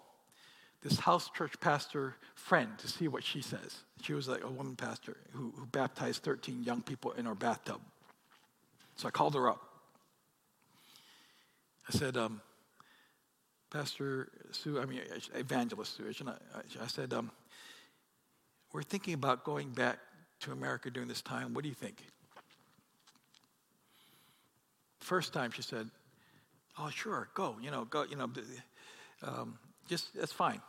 [0.82, 3.84] this house church pastor friend to see what she says.
[4.02, 7.82] She was like a woman pastor who, who baptized 13 young people in her bathtub.
[8.96, 9.68] So I called her up.
[11.89, 12.39] I said, um,
[13.71, 15.02] Pastor Sue, I mean,
[15.34, 17.32] Evangelist Sue, I, I said, um,
[18.71, 19.97] we're thinking about going back
[20.41, 21.56] to America during this time.
[21.56, 22.04] What do you think?
[24.99, 25.89] First time she said,
[26.78, 28.30] Oh, sure, go, you know, go, you know,
[29.23, 29.58] um,
[29.89, 30.62] just, that's fine.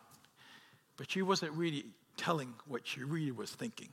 [0.96, 1.85] But she wasn't really
[2.16, 3.90] telling what she really was thinking.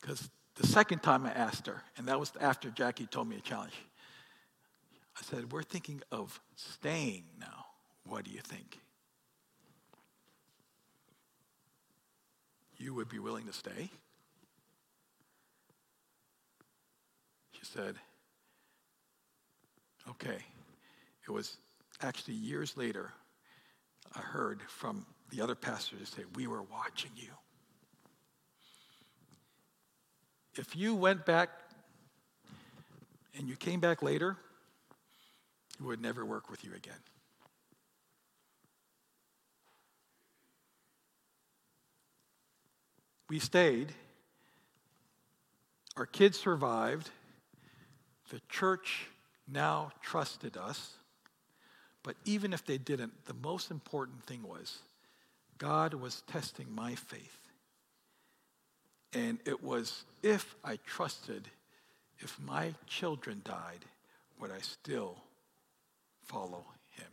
[0.00, 3.40] Because the second time I asked her, and that was after Jackie told me a
[3.40, 3.74] challenge,
[5.16, 7.66] I said, We're thinking of staying now.
[8.04, 8.78] What do you think?
[12.78, 13.90] You would be willing to stay?
[17.52, 17.96] She said,
[20.08, 20.38] Okay.
[21.26, 21.58] It was
[22.00, 23.12] actually years later,
[24.14, 27.28] I heard from the other pastors say, We were watching you.
[30.56, 31.50] If you went back
[33.38, 34.36] and you came back later,
[35.86, 36.94] would never work with you again.
[43.28, 43.92] We stayed.
[45.96, 47.10] Our kids survived.
[48.30, 49.06] The church
[49.46, 50.94] now trusted us.
[52.02, 54.78] But even if they didn't, the most important thing was
[55.58, 57.38] God was testing my faith.
[59.12, 61.48] And it was if I trusted,
[62.18, 63.84] if my children died,
[64.40, 65.16] would I still
[66.30, 67.10] follow him?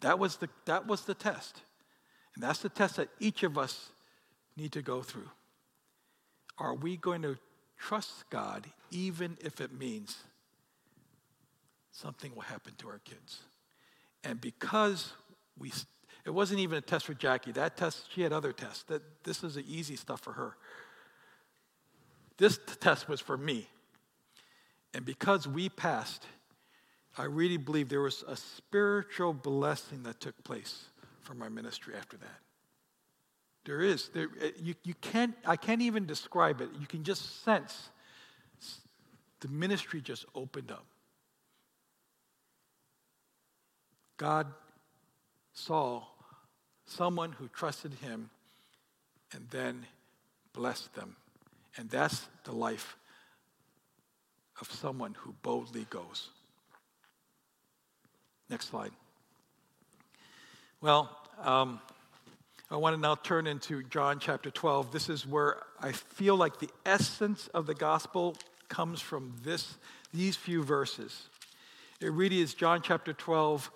[0.00, 1.60] That was the, that was the test.
[2.34, 3.90] And that's the test that each of us
[4.56, 5.30] need to go through.
[6.58, 7.36] Are we going to
[7.78, 10.16] trust God even if it means
[11.94, 13.40] something will happen to our kids.
[14.24, 15.12] And because
[15.58, 15.72] we,
[16.24, 17.52] it wasn't even a test for Jackie.
[17.52, 18.82] That test, she had other tests.
[18.84, 20.56] That this is the easy stuff for her.
[22.36, 23.68] This test was for me.
[24.92, 26.26] And because we passed,
[27.16, 30.84] I really believe there was a spiritual blessing that took place
[31.22, 32.40] from our ministry after that.
[33.64, 34.08] There is.
[34.08, 36.68] There, eh, you, you can't, I can't even describe it.
[36.78, 37.90] You can just sense
[39.44, 40.86] the ministry just opened up.
[44.16, 44.46] God
[45.52, 46.04] saw
[46.86, 48.30] someone who trusted him
[49.34, 49.84] and then
[50.54, 51.16] blessed them.
[51.76, 52.96] And that's the life
[54.62, 56.30] of someone who boldly goes.
[58.54, 58.92] Next slide.
[60.80, 61.10] Well,
[61.42, 61.80] um,
[62.70, 64.92] I want to now turn into John chapter 12.
[64.92, 68.36] This is where I feel like the essence of the gospel
[68.68, 69.76] comes from this,
[70.12, 71.24] these few verses.
[72.00, 73.72] It really is John chapter 12,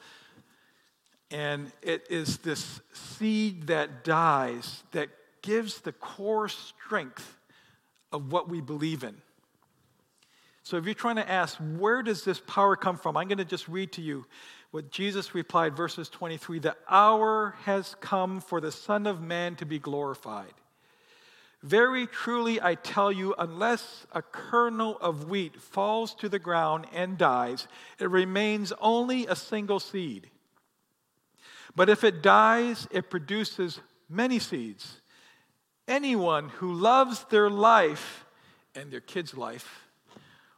[1.32, 5.08] and it is this seed that dies that
[5.42, 7.36] gives the core strength
[8.12, 9.16] of what we believe in.
[10.62, 13.16] So if you're trying to ask, where does this power come from?
[13.16, 14.26] I'm going to just read to you
[14.70, 19.66] what Jesus replied, verses 23 The hour has come for the Son of Man to
[19.66, 20.52] be glorified.
[21.62, 27.18] Very truly, I tell you, unless a kernel of wheat falls to the ground and
[27.18, 27.66] dies,
[27.98, 30.30] it remains only a single seed.
[31.74, 35.00] But if it dies, it produces many seeds.
[35.88, 38.24] Anyone who loves their life
[38.74, 39.86] and their kid's life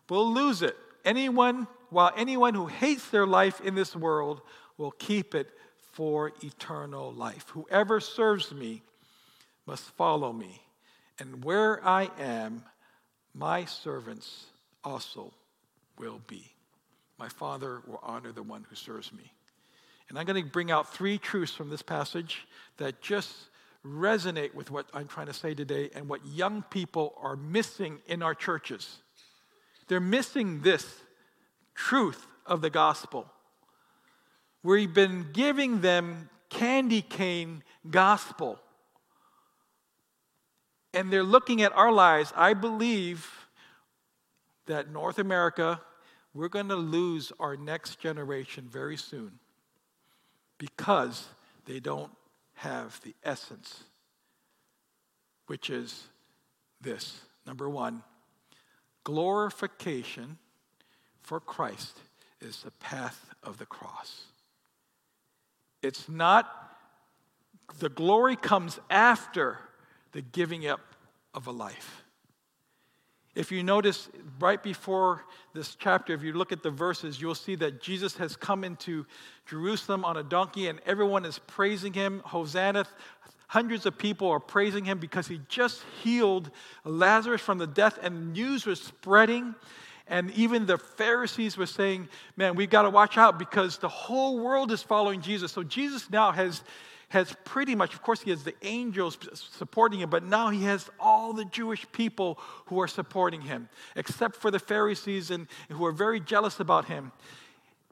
[0.09, 0.77] will lose it.
[1.05, 4.41] Anyone, while anyone who hates their life in this world
[4.79, 5.51] will keep it
[5.93, 7.47] for eternal life.
[7.51, 8.83] Whoever serves me
[9.67, 10.63] must follow me
[11.21, 12.65] and where I am,
[13.35, 14.47] my servants
[14.83, 15.33] also
[15.99, 16.51] will be.
[17.19, 19.31] My Father will honor the one who serves me.
[20.09, 22.47] And I'm going to bring out three truths from this passage
[22.79, 23.33] that just
[23.87, 28.23] resonate with what I'm trying to say today and what young people are missing in
[28.23, 28.99] our churches.
[29.89, 31.01] They're missing this
[31.81, 33.27] truth of the gospel.
[34.63, 38.61] We've been giving them candy cane gospel
[40.93, 43.31] and they're looking at our lives, I believe
[44.67, 45.81] that North America,
[46.35, 49.39] we're going to lose our next generation very soon
[50.59, 51.29] because
[51.65, 52.13] they don't
[52.55, 53.85] have the essence,
[55.47, 56.09] which is
[56.81, 57.21] this.
[57.47, 58.03] Number one,
[59.05, 60.39] glorification
[61.31, 61.97] for Christ
[62.41, 64.25] is the path of the cross.
[65.81, 66.51] It's not,
[67.79, 69.57] the glory comes after
[70.11, 70.81] the giving up
[71.33, 72.03] of a life.
[73.37, 74.09] If you notice
[74.41, 78.35] right before this chapter, if you look at the verses, you'll see that Jesus has
[78.35, 79.07] come into
[79.47, 82.23] Jerusalem on a donkey and everyone is praising him.
[82.25, 82.87] Hosanna.
[83.47, 86.51] Hundreds of people are praising him because he just healed
[86.85, 89.55] Lazarus from the death, and news was spreading.
[90.11, 94.41] And even the Pharisees were saying, Man, we've got to watch out because the whole
[94.41, 95.53] world is following Jesus.
[95.53, 96.63] So Jesus now has
[97.11, 100.89] has pretty much, of course, he has the angels supporting him, but now he has
[101.01, 105.93] all the Jewish people who are supporting him, except for the Pharisees and who are
[105.93, 107.11] very jealous about him.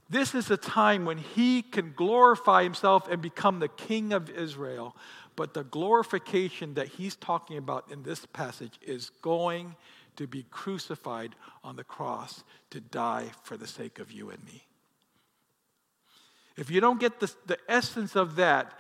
[0.09, 4.97] This is a time when he can glorify himself and become the king of Israel.
[5.35, 9.75] But the glorification that he's talking about in this passage is going
[10.19, 14.65] to be crucified on the cross to die for the sake of you and me.
[16.57, 18.77] If you don't get the, the essence of that,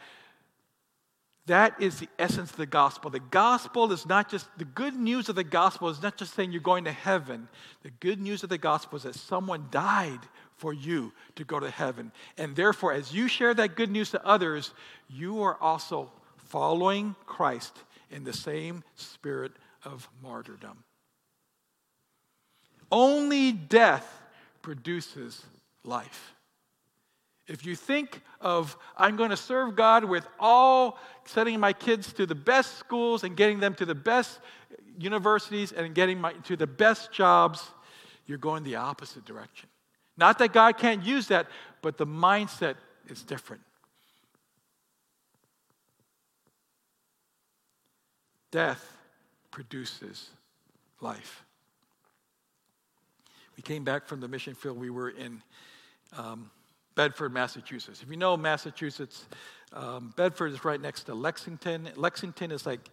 [1.46, 3.08] that is the essence of the gospel.
[3.08, 6.50] The gospel is not just, the good news of the gospel is not just saying
[6.50, 7.48] you're going to heaven.
[7.82, 10.20] The good news of the gospel is that someone died
[10.56, 12.10] for you to go to heaven.
[12.36, 14.74] And therefore, as you share that good news to others,
[15.08, 17.78] you are also following Christ
[18.10, 19.52] in the same spirit
[19.84, 20.82] of martyrdom.
[22.90, 24.06] Only death
[24.62, 25.44] produces
[25.84, 26.34] life.
[27.46, 32.26] If you think of, I'm going to serve God with all sending my kids to
[32.26, 34.40] the best schools and getting them to the best
[34.98, 37.70] universities and getting my, to the best jobs,
[38.26, 39.68] you're going the opposite direction.
[40.16, 41.46] Not that God can't use that,
[41.80, 42.74] but the mindset
[43.08, 43.62] is different.
[48.50, 48.96] Death
[49.50, 50.30] produces
[51.00, 51.44] life.
[53.58, 55.42] We came back from the mission field we were in.
[56.16, 56.48] Um,
[56.94, 58.00] Bedford, Massachusetts.
[58.04, 59.26] If you know Massachusetts,
[59.72, 61.88] um, Bedford is right next to Lexington.
[61.96, 62.88] Lexington is like,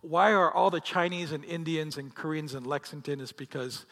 [0.00, 3.20] why are all the Chinese and Indians and Koreans in Lexington?
[3.20, 3.86] Is because,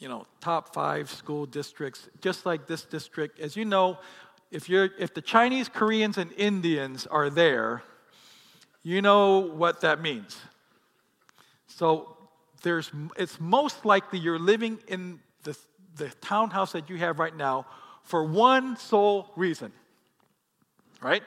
[0.00, 3.38] you know, top five school districts, just like this district.
[3.38, 4.00] As you know,
[4.50, 7.84] if you're if the Chinese, Koreans, and Indians are there,
[8.82, 10.36] you know what that means.
[11.68, 12.16] So
[12.62, 15.20] there's, it's most likely you're living in
[16.00, 17.66] the, townhouse that you have right now
[18.02, 19.72] for one sole reason,
[21.00, 21.22] right?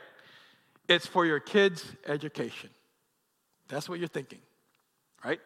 [0.90, 2.70] It's for your kids' education.
[3.70, 4.40] That's what you're thinking,
[5.24, 5.40] right?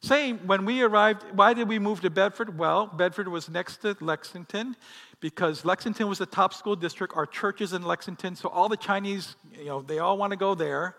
[0.00, 2.56] Same, when we arrived, why did we move to Bedford?
[2.56, 4.76] Well, Bedford was next to Lexington
[5.20, 7.16] because Lexington was the top school district.
[7.16, 10.36] Our church is in Lexington, so all the Chinese, you know, they all want to
[10.36, 10.94] go there.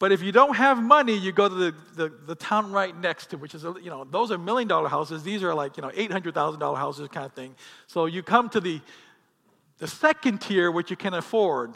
[0.00, 3.26] But if you don't have money, you go to the, the, the town right next
[3.26, 5.22] to, which is, you know, those are million dollar houses.
[5.22, 7.54] These are like, you know, $800,000 houses kind of thing.
[7.86, 8.80] So you come to the,
[9.76, 11.74] the second tier, which you can afford.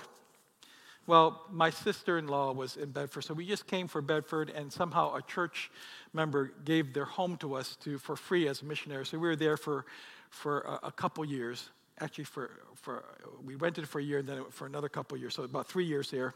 [1.06, 4.72] Well, my sister in law was in Bedford, so we just came for Bedford, and
[4.72, 5.70] somehow a church
[6.14, 9.04] member gave their home to us to, for free as a missionary.
[9.04, 9.84] So we were there for,
[10.30, 11.68] for a, a couple years.
[12.00, 13.04] Actually, for, for,
[13.44, 16.10] we rented for a year and then for another couple years, so about three years
[16.10, 16.32] there.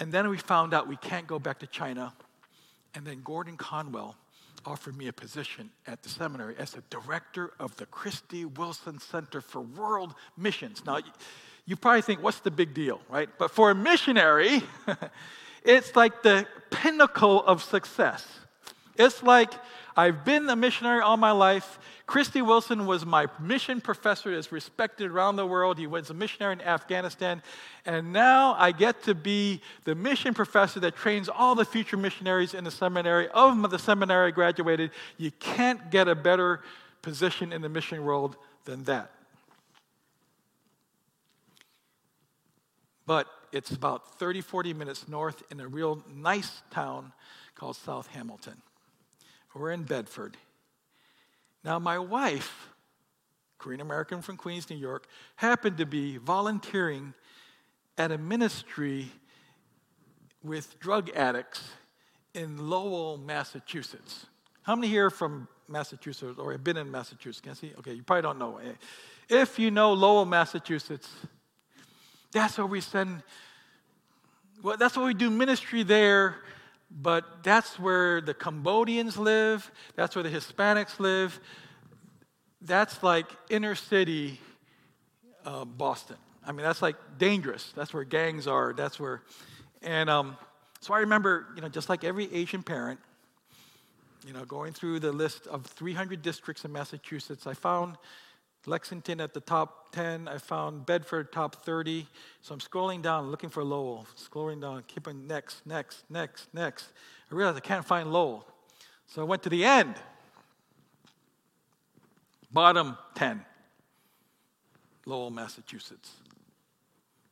[0.00, 2.14] And then we found out we can't go back to China.
[2.94, 4.16] And then Gordon Conwell
[4.64, 9.40] offered me a position at the seminary as the director of the Christy Wilson Center
[9.40, 10.84] for World Missions.
[10.84, 10.98] Now,
[11.66, 13.28] you probably think, what's the big deal, right?
[13.38, 14.62] But for a missionary,
[15.64, 18.26] it's like the pinnacle of success.
[18.96, 19.52] It's like
[20.00, 21.78] I've been a missionary all my life.
[22.06, 25.76] Christy Wilson was my mission professor, is respected around the world.
[25.76, 27.42] He was a missionary in Afghanistan.
[27.84, 32.54] And now I get to be the mission professor that trains all the future missionaries
[32.54, 33.28] in the seminary.
[33.28, 36.62] Of the seminary I graduated, you can't get a better
[37.02, 39.10] position in the mission world than that.
[43.04, 47.12] But it's about 30, 40 minutes north in a real nice town
[47.54, 48.62] called South Hamilton.
[49.54, 50.36] We're in Bedford.
[51.64, 52.68] Now, my wife,
[53.58, 57.14] Korean American from Queens, New York, happened to be volunteering
[57.98, 59.10] at a ministry
[60.42, 61.68] with drug addicts
[62.32, 64.26] in Lowell, Massachusetts.
[64.62, 67.40] How many here from Massachusetts or have been in Massachusetts?
[67.40, 67.72] Can I see?
[67.78, 68.60] Okay, you probably don't know.
[69.28, 71.08] If you know Lowell, Massachusetts,
[72.32, 73.22] that's where we send,
[74.62, 76.36] well, that's where we do ministry there
[76.90, 81.38] but that's where the Cambodians live, that's where the Hispanics live.
[82.62, 84.38] That's like inner city
[85.46, 86.16] uh, Boston.
[86.44, 87.72] I mean, that's like dangerous.
[87.76, 88.72] That's where gangs are.
[88.72, 89.22] That's where,
[89.82, 90.36] and um,
[90.80, 93.00] so I remember, you know, just like every Asian parent,
[94.26, 97.96] you know, going through the list of 300 districts in Massachusetts, I found
[98.66, 100.28] Lexington at the top 10.
[100.28, 102.06] I found Bedford top 30.
[102.42, 104.06] So I'm scrolling down, looking for Lowell.
[104.16, 106.88] Scrolling down, keeping next, next, next, next.
[107.30, 108.46] I realized I can't find Lowell.
[109.06, 109.94] So I went to the end.
[112.52, 113.44] Bottom 10.
[115.06, 116.12] Lowell, Massachusetts.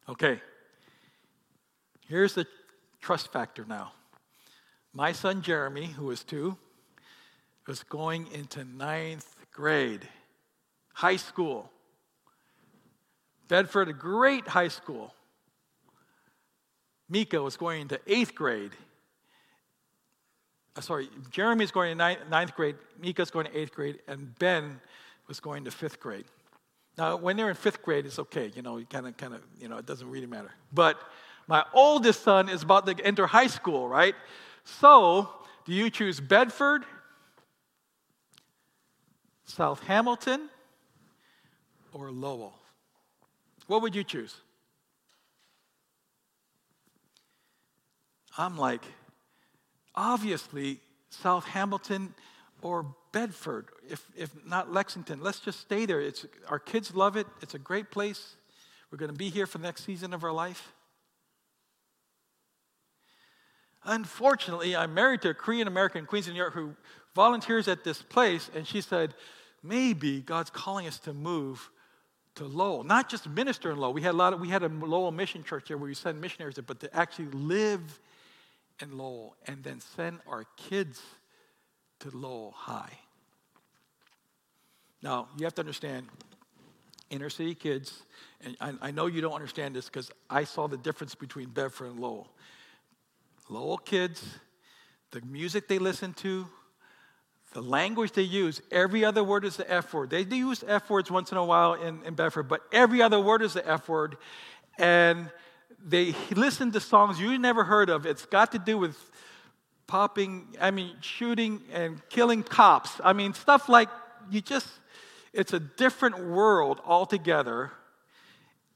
[0.08, 0.40] Okay.
[2.08, 2.46] Here's the
[3.00, 3.92] trust factor now.
[4.94, 6.56] My son Jeremy, who is two,
[7.66, 10.08] was going into ninth grade
[10.98, 11.70] high school.
[13.46, 15.14] Bedford, a great high school.
[17.08, 18.72] Mika was going into eighth grade.
[20.74, 24.80] Uh, sorry, Jeremy's going to ninth, ninth grade, Mika's going to eighth grade, and Ben
[25.28, 26.24] was going to fifth grade.
[26.96, 29.68] Now, when they're in fifth grade, it's okay, you know, kind of, kind of, you
[29.68, 30.50] know, it doesn't really matter.
[30.72, 30.98] But
[31.46, 34.16] my oldest son is about to enter high school, right?
[34.64, 35.28] So,
[35.64, 36.82] do you choose Bedford,
[39.44, 40.50] South Hamilton,
[41.98, 42.54] or Lowell?
[43.66, 44.34] What would you choose?
[48.36, 48.82] I'm like,
[49.94, 50.78] obviously,
[51.10, 52.14] South Hamilton
[52.62, 55.20] or Bedford, if, if not Lexington.
[55.20, 56.00] Let's just stay there.
[56.00, 58.36] It's, our kids love it, it's a great place.
[58.90, 60.72] We're going to be here for the next season of our life.
[63.84, 66.74] Unfortunately, I'm married to a Korean American in Queens New York who
[67.14, 69.14] volunteers at this place, and she said,
[69.62, 71.70] maybe God's calling us to move
[72.38, 73.92] to Lowell, not just minister in Lowell.
[73.92, 76.20] We had a lot of, we had a Lowell mission church there where we send
[76.20, 78.00] missionaries there, but to actually live
[78.80, 81.02] in Lowell and then send our kids
[82.00, 82.98] to Lowell High.
[85.02, 86.06] Now, you have to understand,
[87.10, 88.02] inner city kids,
[88.40, 91.86] and I, I know you don't understand this because I saw the difference between Bedford
[91.86, 92.28] and Lowell.
[93.48, 94.24] Lowell kids,
[95.10, 96.46] the music they listen to,
[97.52, 100.10] the language they use, every other word is the F word.
[100.10, 103.20] They do use F words once in a while in, in Bedford, but every other
[103.20, 104.16] word is the F word.
[104.76, 105.30] And
[105.84, 108.06] they listen to songs you never heard of.
[108.06, 108.96] It's got to do with
[109.86, 113.00] popping, I mean, shooting and killing cops.
[113.02, 113.88] I mean, stuff like
[114.30, 114.68] you just,
[115.32, 117.72] it's a different world altogether.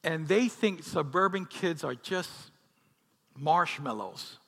[0.02, 2.30] And they think suburban kids are just
[3.36, 4.38] marshmallows.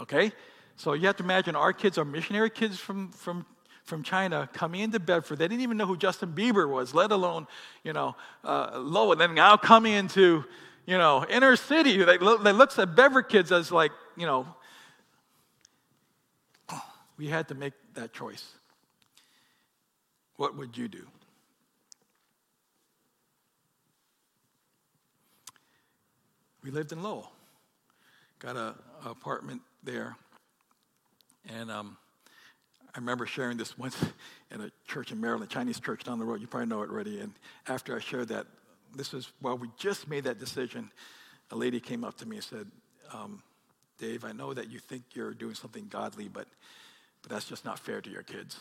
[0.00, 0.32] Okay?
[0.76, 3.46] So you have to imagine our kids are missionary kids from, from,
[3.84, 5.38] from China coming into Bedford.
[5.38, 7.46] They didn't even know who Justin Bieber was, let alone,
[7.84, 9.12] you know, uh, Lowell.
[9.12, 10.44] And then now coming into,
[10.86, 14.46] you know, inner city, they, look, they looks at Bedford kids as like, you know,
[17.16, 18.44] we had to make that choice.
[20.36, 21.06] What would you do?
[26.64, 27.30] We lived in Lowell,
[28.38, 30.16] got an apartment there.
[31.48, 31.96] And um,
[32.94, 33.96] I remember sharing this once
[34.50, 36.40] in a church in Maryland, Chinese church down the road.
[36.40, 37.20] You probably know it already.
[37.20, 37.32] And
[37.66, 38.46] after I shared that,
[38.94, 40.90] this was while we just made that decision,
[41.50, 42.66] a lady came up to me and said,
[43.12, 43.42] um,
[43.98, 46.46] Dave, I know that you think you're doing something godly, but,
[47.22, 48.58] but that's just not fair to your kids.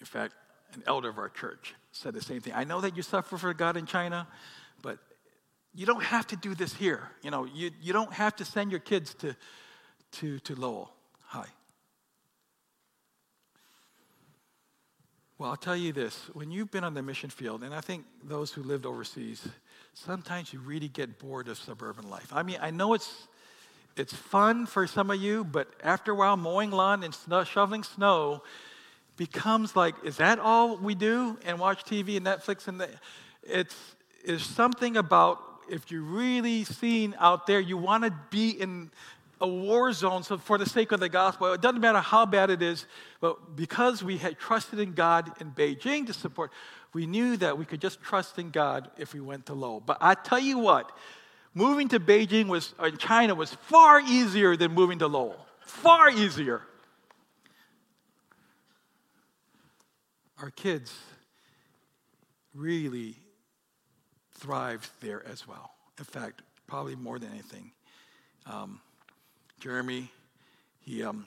[0.00, 0.34] In fact,
[0.74, 2.52] an elder of our church said the same thing.
[2.54, 4.28] I know that you suffer for God in China,
[4.82, 4.98] but
[5.74, 7.10] you don't have to do this here.
[7.22, 9.34] You know, you, you don't have to send your kids to,
[10.12, 10.90] to, to Lowell
[11.24, 11.48] High.
[15.38, 18.04] Well, I'll tell you this when you've been on the mission field, and I think
[18.24, 19.46] those who lived overseas,
[19.94, 22.32] sometimes you really get bored of suburban life.
[22.32, 23.28] I mean, I know it's,
[23.96, 27.84] it's fun for some of you, but after a while, mowing lawn and snow, shoveling
[27.84, 28.42] snow
[29.16, 31.38] becomes like, is that all we do?
[31.44, 32.66] And watch TV and Netflix?
[32.66, 32.88] And the,
[33.44, 33.76] it's,
[34.24, 35.40] it's something about
[35.70, 38.90] if you're really seen out there, you want to be in
[39.40, 41.52] a war zone so for the sake of the gospel.
[41.52, 42.86] It doesn't matter how bad it is,
[43.20, 46.50] but because we had trusted in God in Beijing to support,
[46.92, 49.80] we knew that we could just trust in God if we went to Lowell.
[49.80, 50.90] But I tell you what,
[51.54, 55.46] moving to Beijing was in China was far easier than moving to Lowell.
[55.60, 56.62] Far easier.
[60.40, 60.94] Our kids
[62.54, 63.16] really
[64.34, 65.72] thrived there as well.
[65.98, 67.72] In fact, probably more than anything.
[68.46, 68.80] Um,
[69.58, 70.10] Jeremy,
[70.80, 71.26] he, um,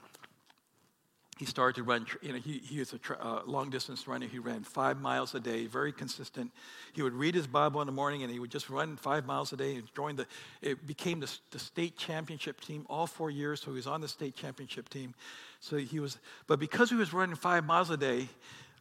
[1.42, 4.28] he started to run, you know, he, he was a uh, long distance runner.
[4.28, 6.52] He ran five miles a day, very consistent.
[6.94, 9.52] He would read his Bible in the morning and he would just run five miles
[9.52, 10.28] a day and join the,
[10.62, 13.60] it became the, the state championship team all four years.
[13.60, 15.16] So he was on the state championship team.
[15.60, 18.30] So he was, but because he was running five miles a day,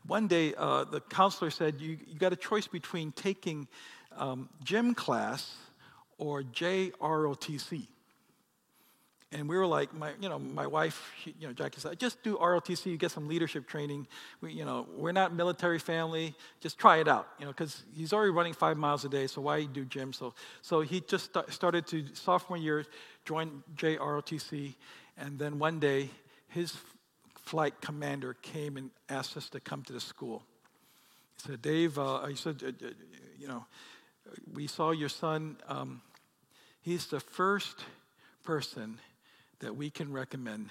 [0.06, 3.68] one day uh, the counselor said, you, you got a choice between taking
[4.16, 5.54] um, gym class
[6.18, 7.86] or JROTC.
[9.32, 12.20] And we were like, my, you know, my wife, she, you know, Jackie said, just
[12.24, 14.08] do ROTC, you get some leadership training.
[14.40, 18.12] We, you know, we're not military family, just try it out, you know, because he's
[18.12, 20.12] already running five miles a day, so why do gym?
[20.12, 22.84] So, so he just started to, sophomore year,
[23.24, 24.74] join JROTC,
[25.16, 26.10] and then one day,
[26.48, 26.76] his
[27.36, 30.42] flight commander came and asked us to come to the school.
[31.36, 32.90] He said, Dave, uh, said, uh, uh
[33.38, 33.64] you know,
[34.52, 35.56] we saw your son.
[35.68, 36.02] Um,
[36.82, 37.84] he's the first
[38.42, 38.98] person
[39.60, 40.68] that we can recommend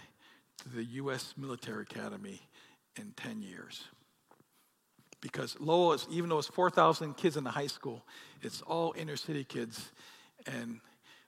[0.64, 1.34] to the U.S.
[1.38, 2.42] Military Academy
[2.96, 3.86] in 10 years.
[5.22, 8.06] Because Lowell is, even though it's 4,000 kids in the high school,
[8.42, 9.92] it's all inner city kids.
[10.46, 10.80] And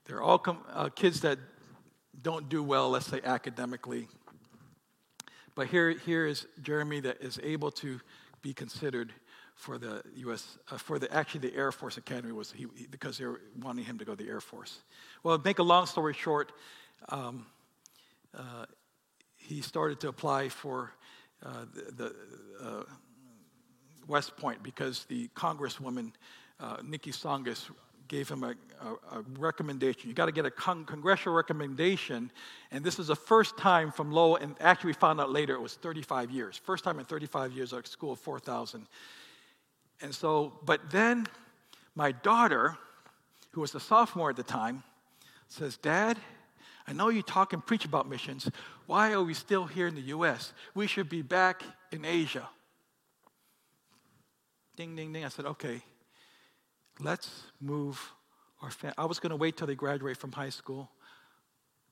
[0.06, 1.38] they're all com- uh, kids that
[2.20, 4.08] don't do well, let's say academically.
[5.54, 8.00] But here, here is Jeremy that is able to
[8.40, 9.12] be considered
[9.54, 10.58] for the U.S.
[10.70, 13.98] Uh, for the actually the Air Force Academy was he, because they were wanting him
[13.98, 14.80] to go to the Air Force.
[15.22, 16.52] Well, make a long story short,
[17.10, 17.46] um,
[18.36, 18.66] uh,
[19.36, 20.92] he started to apply for
[21.44, 22.14] uh, the, the
[22.64, 22.82] uh,
[24.06, 26.12] West Point because the Congresswoman
[26.60, 27.70] uh, Niki Tsongas
[28.08, 30.08] gave him a, a, a recommendation.
[30.08, 32.30] You got to get a con- congressional recommendation,
[32.70, 35.60] and this is the first time from Lowell, and actually we found out later it
[35.60, 36.60] was 35 years.
[36.62, 38.86] First time in 35 years, at a school of 4,000
[40.02, 41.26] and so, but then
[41.94, 42.76] my daughter,
[43.52, 44.82] who was a sophomore at the time,
[45.48, 46.18] says, Dad,
[46.86, 48.50] I know you talk and preach about missions.
[48.86, 50.52] Why are we still here in the U.S.?
[50.74, 52.48] We should be back in Asia.
[54.76, 55.24] Ding, ding, ding.
[55.24, 55.82] I said, okay,
[56.98, 58.12] let's move
[58.62, 58.94] our family.
[58.98, 60.90] I was going to wait till they graduate from high school.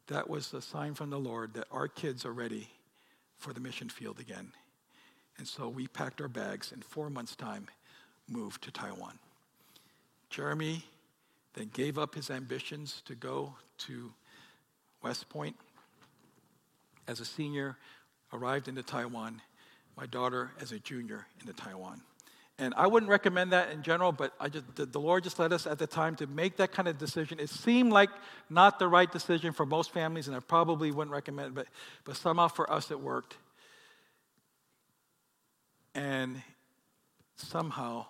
[0.08, 2.68] That was a sign from the Lord that our kids are ready
[3.36, 4.52] for the mission field again.
[5.38, 7.66] And so we packed our bags in four months' time
[8.28, 9.18] moved to Taiwan.
[10.28, 10.84] Jeremy
[11.54, 14.12] then gave up his ambitions to go to
[15.02, 15.56] West Point.
[17.08, 17.76] as a senior,
[18.32, 19.42] arrived into Taiwan.
[19.96, 22.02] My daughter as a junior into Taiwan.
[22.60, 25.66] And I wouldn't recommend that in general, but I just, the, Lord just led us
[25.66, 27.40] at the time to make that kind of decision.
[27.40, 28.10] It seemed like
[28.50, 31.66] not the right decision for most families, and I probably wouldn't recommend it, but,
[32.04, 33.34] but somehow for us it worked.
[35.94, 36.42] And
[37.36, 38.06] somehow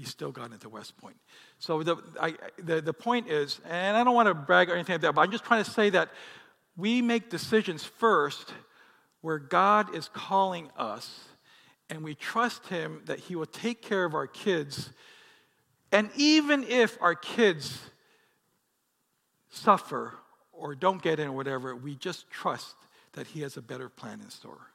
[0.00, 1.16] he still got into West Point.
[1.58, 4.94] So the, I, the, the point is, and I don't want to brag or anything
[4.94, 6.08] like that, but I'm just trying to say that
[6.74, 8.54] we make decisions first
[9.20, 11.24] where God is calling us
[11.90, 14.88] and we trust Him that He will take care of our kids.
[15.92, 17.78] And even if our kids
[19.50, 20.14] suffer
[20.50, 22.74] or don't get in or whatever, we just trust
[23.12, 24.70] that He has a better plan in store.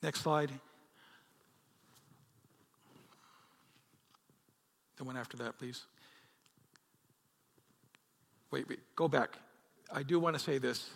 [0.00, 0.52] Next slide.
[4.96, 5.84] The one after that, please.
[8.50, 9.36] Wait, wait, go back.
[9.92, 10.88] I do want to say this.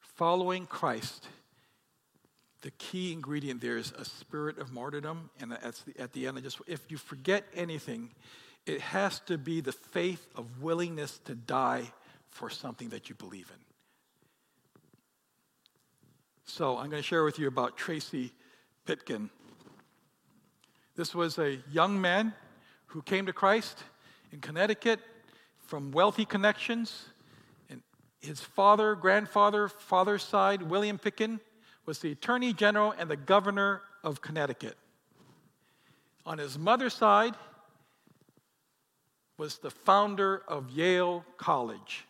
[0.00, 1.26] Following Christ,
[2.62, 5.30] the key ingredient there is a spirit of martyrdom.
[5.40, 8.10] And at the, at the end, I just, if you forget anything,
[8.66, 11.90] it has to be the faith of willingness to die
[12.30, 13.60] for something that you believe in.
[16.44, 18.32] So I'm going to share with you about Tracy
[18.86, 19.30] Pitkin.
[20.96, 22.34] This was a young man
[22.88, 23.78] who came to Christ
[24.32, 25.00] in Connecticut
[25.58, 27.06] from wealthy connections.
[27.70, 27.82] And
[28.20, 31.40] his father, grandfather, father's side, William Pitkin,
[31.86, 34.76] was the Attorney General and the Governor of Connecticut.
[36.26, 37.34] On his mother's side
[39.38, 42.04] was the founder of Yale College.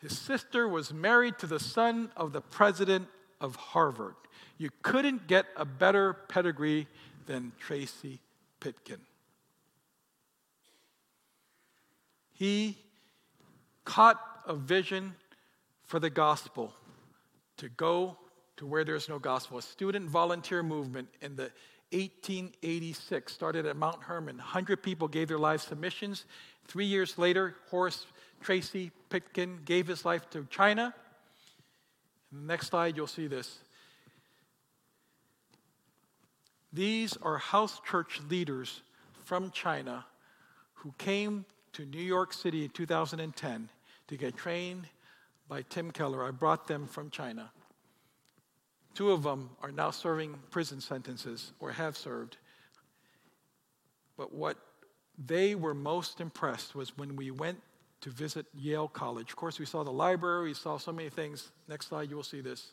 [0.00, 3.08] His sister was married to the son of the president
[3.40, 4.14] of Harvard.
[4.58, 6.86] You couldn't get a better pedigree
[7.26, 8.20] than Tracy
[8.66, 8.98] Pitkin.
[12.32, 12.76] He
[13.84, 15.14] caught a vision
[15.84, 16.72] for the gospel
[17.58, 18.18] to go
[18.56, 19.58] to where there's no gospel.
[19.58, 21.52] A student volunteer movement in the
[21.92, 24.36] 1886 started at Mount Hermon.
[24.38, 26.24] 100 people gave their lives to missions.
[26.66, 28.04] Three years later, Horace
[28.40, 30.92] Tracy Pitkin gave his life to China.
[32.32, 33.60] Next slide, you'll see this.
[36.76, 38.82] These are house church leaders
[39.24, 40.04] from China
[40.74, 43.70] who came to New York City in 2010
[44.08, 44.84] to get trained
[45.48, 46.22] by Tim Keller.
[46.22, 47.50] I brought them from China.
[48.92, 52.36] Two of them are now serving prison sentences or have served.
[54.18, 54.58] But what
[55.16, 57.58] they were most impressed was when we went
[58.02, 59.30] to visit Yale College.
[59.30, 61.52] Of course, we saw the library, we saw so many things.
[61.68, 62.72] Next slide, you will see this.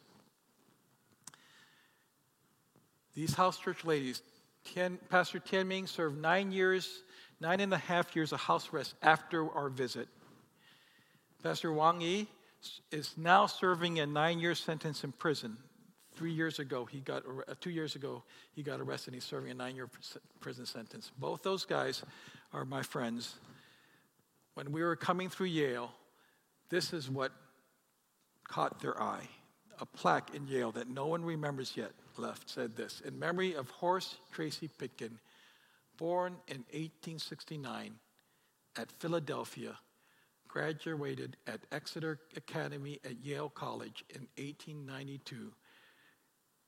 [3.14, 4.22] These house church ladies,
[4.66, 7.04] Tian, Pastor Tian Ming served nine years
[7.44, 10.08] nine and a half years of house arrest after our visit.
[11.44, 12.28] Pastor Wang Yi
[12.90, 15.58] is now serving a nine year sentence in prison.
[16.16, 19.14] Three years ago, he got, uh, two years ago, he got arrested.
[19.14, 19.90] He's serving a nine year
[20.40, 21.12] prison sentence.
[21.18, 22.04] Both those guys
[22.54, 23.36] are my friends.
[24.54, 25.92] When we were coming through Yale,
[26.70, 27.32] this is what
[28.48, 29.28] caught their eye.
[29.82, 33.70] A plaque in Yale that no one remembers yet left said this In memory of
[33.70, 35.20] Horace Tracy Pitkin,
[35.98, 37.94] born in 1869
[38.78, 39.78] at Philadelphia,
[40.48, 45.52] graduated at Exeter Academy at Yale College in 1892.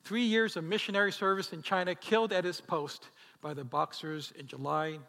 [0.03, 3.09] Three years of missionary service in China, killed at his post
[3.41, 4.99] by the Boxers in July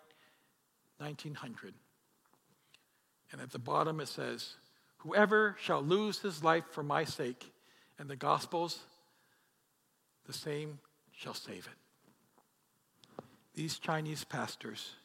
[0.99, 1.75] 1900.
[3.33, 4.57] And at the bottom it says,
[4.99, 7.53] Whoever shall lose his life for my sake
[7.99, 8.79] and the Gospels,
[10.27, 10.79] the same
[11.13, 11.79] shall save it
[13.57, 14.97] these Chinese pastors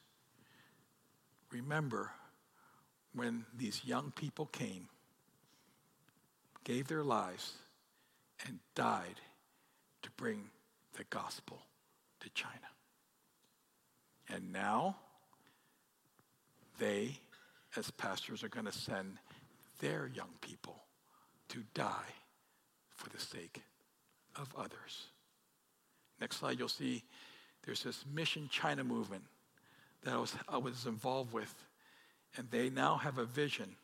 [1.52, 2.12] remember
[3.14, 4.90] when these young people came,
[6.66, 7.54] gave their lives,
[8.46, 9.22] and died
[10.02, 10.50] to bring
[10.98, 11.62] the gospel
[12.20, 12.54] to China.
[14.30, 14.98] And now,
[16.78, 17.20] they,
[17.78, 19.18] as pastors, are going to send
[19.80, 20.84] their young people
[21.50, 22.16] to die
[22.96, 23.62] for the sake
[24.36, 25.08] of others.
[26.20, 27.04] Next slide, you'll see
[27.66, 29.24] there's this Mission China movement
[30.04, 31.54] that I was, I was involved with,
[32.38, 33.76] and they now have a vision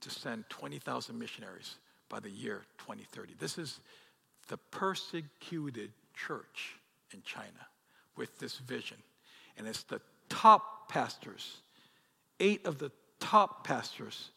[0.00, 1.76] to send 20,000 missionaries
[2.08, 3.34] by the year 2030.
[3.38, 3.80] This is
[4.48, 6.76] the persecuted church
[7.12, 7.66] in China
[8.16, 8.98] with this vision.
[9.56, 11.58] And it's the top pastors,
[12.40, 12.90] eight of the
[13.20, 14.30] top pastors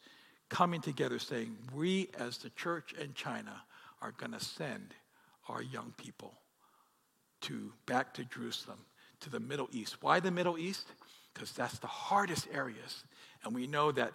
[0.48, 3.62] coming together saying, We as the church in China
[4.00, 4.94] are going to send
[5.48, 6.34] our young people
[7.42, 8.78] to back to Jerusalem,
[9.20, 10.02] to the Middle East.
[10.02, 10.86] Why the Middle East?
[11.32, 13.04] Because that's the hardest areas.
[13.44, 14.12] And we know that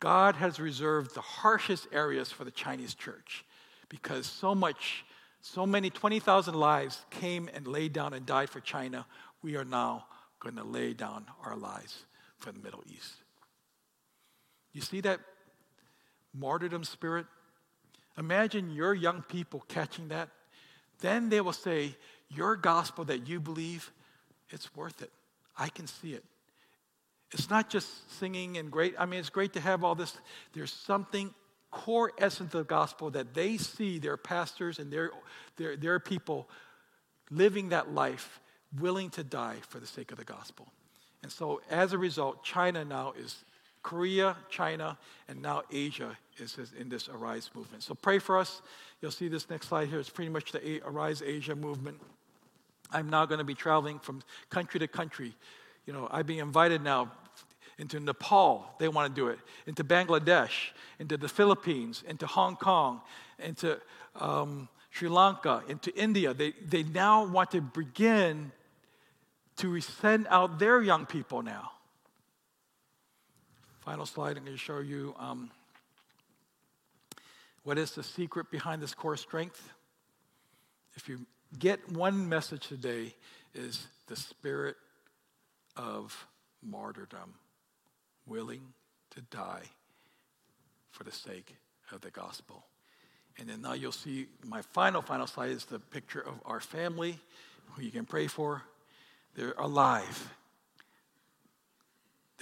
[0.00, 3.44] God has reserved the harshest areas for the Chinese church
[3.88, 5.04] because so much,
[5.40, 9.06] so many 20,000 lives came and laid down and died for China.
[9.42, 10.06] We are now
[10.40, 12.04] going to lay down our lives
[12.38, 13.14] for the Middle East.
[14.72, 15.20] You see that
[16.34, 17.26] martyrdom spirit?
[18.18, 20.28] Imagine your young people catching that.
[21.00, 21.96] Then they will say,
[22.30, 23.90] Your gospel that you believe,
[24.50, 25.10] it's worth it.
[25.56, 26.24] I can see it.
[27.32, 28.94] It's not just singing and great.
[28.98, 30.16] I mean, it's great to have all this.
[30.52, 31.34] There's something
[31.70, 35.10] core essence of the gospel that they see their pastors and their,
[35.56, 36.48] their, their people
[37.30, 38.40] living that life,
[38.78, 40.68] willing to die for the sake of the gospel.
[41.24, 43.44] And so, as a result, China now is
[43.84, 47.84] Korea, China, and now Asia is, in this Arise movement.
[47.84, 48.62] So pray for us.
[49.00, 50.00] You'll see this next slide here.
[50.00, 52.00] It's pretty much the Arise Asia movement.
[52.90, 55.34] I'm now going to be traveling from country to country.
[55.86, 57.12] You know, I've been invited now
[57.78, 63.00] into Nepal, they want to do it, into Bangladesh, into the Philippines, into Hong Kong,
[63.38, 63.80] into
[64.16, 66.32] um, Sri Lanka, into India.
[66.32, 68.52] They, they now want to begin
[69.56, 71.72] to send out their young people now.
[73.84, 75.50] Final slide, I'm going to show you um,
[77.64, 79.68] what is the secret behind this core strength.
[80.96, 81.26] If you
[81.58, 83.14] get one message today,
[83.54, 84.76] is the spirit
[85.76, 86.26] of
[86.62, 87.34] martyrdom,
[88.26, 88.62] willing
[89.10, 89.64] to die
[90.90, 91.54] for the sake
[91.92, 92.64] of the gospel.
[93.38, 97.18] And then now you'll see my final, final slide is the picture of our family,
[97.72, 98.62] who you can pray for.
[99.34, 100.30] They're alive.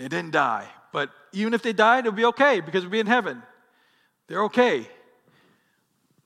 [0.03, 0.67] They didn't die.
[0.93, 3.41] But even if they died, it'll be okay because we'll be in heaven.
[4.27, 4.89] They're okay.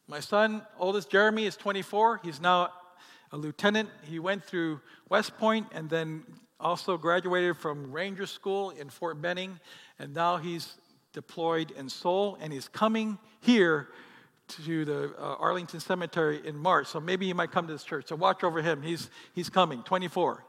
[0.08, 2.22] My son, oldest Jeremy, is 24.
[2.24, 2.70] He's now
[3.32, 3.90] a lieutenant.
[4.04, 6.24] He went through West Point and then
[6.58, 9.60] also graduated from Ranger School in Fort Benning.
[9.98, 10.78] And now he's
[11.12, 13.88] deployed in Seoul and he's coming here
[14.64, 16.86] to the uh, Arlington Cemetery in March.
[16.86, 18.06] So maybe he might come to this church.
[18.06, 18.80] So watch over him.
[18.80, 20.46] He's, he's coming, 24.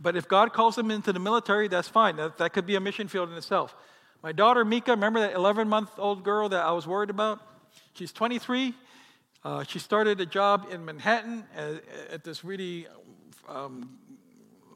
[0.00, 2.16] But if God calls him into the military, that's fine.
[2.16, 3.76] That, that could be a mission field in itself.
[4.22, 7.40] My daughter, Mika, remember that 11 month old girl that I was worried about?
[7.94, 8.74] She's 23.
[9.44, 12.86] Uh, she started a job in Manhattan at, at this really
[13.48, 13.98] um,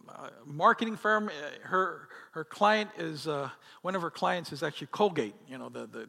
[0.09, 1.29] uh, marketing firm.
[1.29, 3.51] Uh, her, her client is, uh,
[3.83, 6.09] one of her clients is actually Colgate, you know, the, the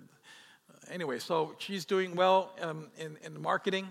[0.90, 3.88] anyway, so she's doing well um, in, in marketing.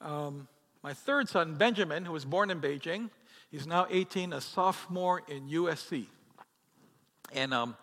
[0.00, 0.48] Um,
[0.82, 3.10] my third son, Benjamin, who was born in Beijing,
[3.50, 6.06] he's now 18, a sophomore in USC.
[7.32, 7.76] And um,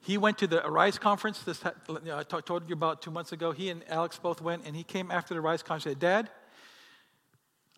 [0.00, 1.40] he went to the Arise conference.
[1.40, 3.52] This you know, I t- told you about two months ago.
[3.52, 6.30] He and Alex both went, and he came after the Arise conference and said, Dad,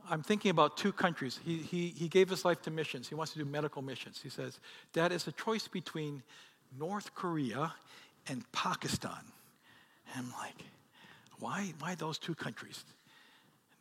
[0.09, 1.41] I'm thinking about two countries.
[1.45, 3.09] He, he, he gave his life to missions.
[3.09, 4.21] He wants to do medical missions.
[4.23, 4.61] He says,
[4.93, 6.23] Dad, it's a choice between
[6.79, 7.75] North Korea
[8.29, 9.33] and Pakistan.
[10.15, 10.65] And I'm like,
[11.39, 12.85] why, why those two countries?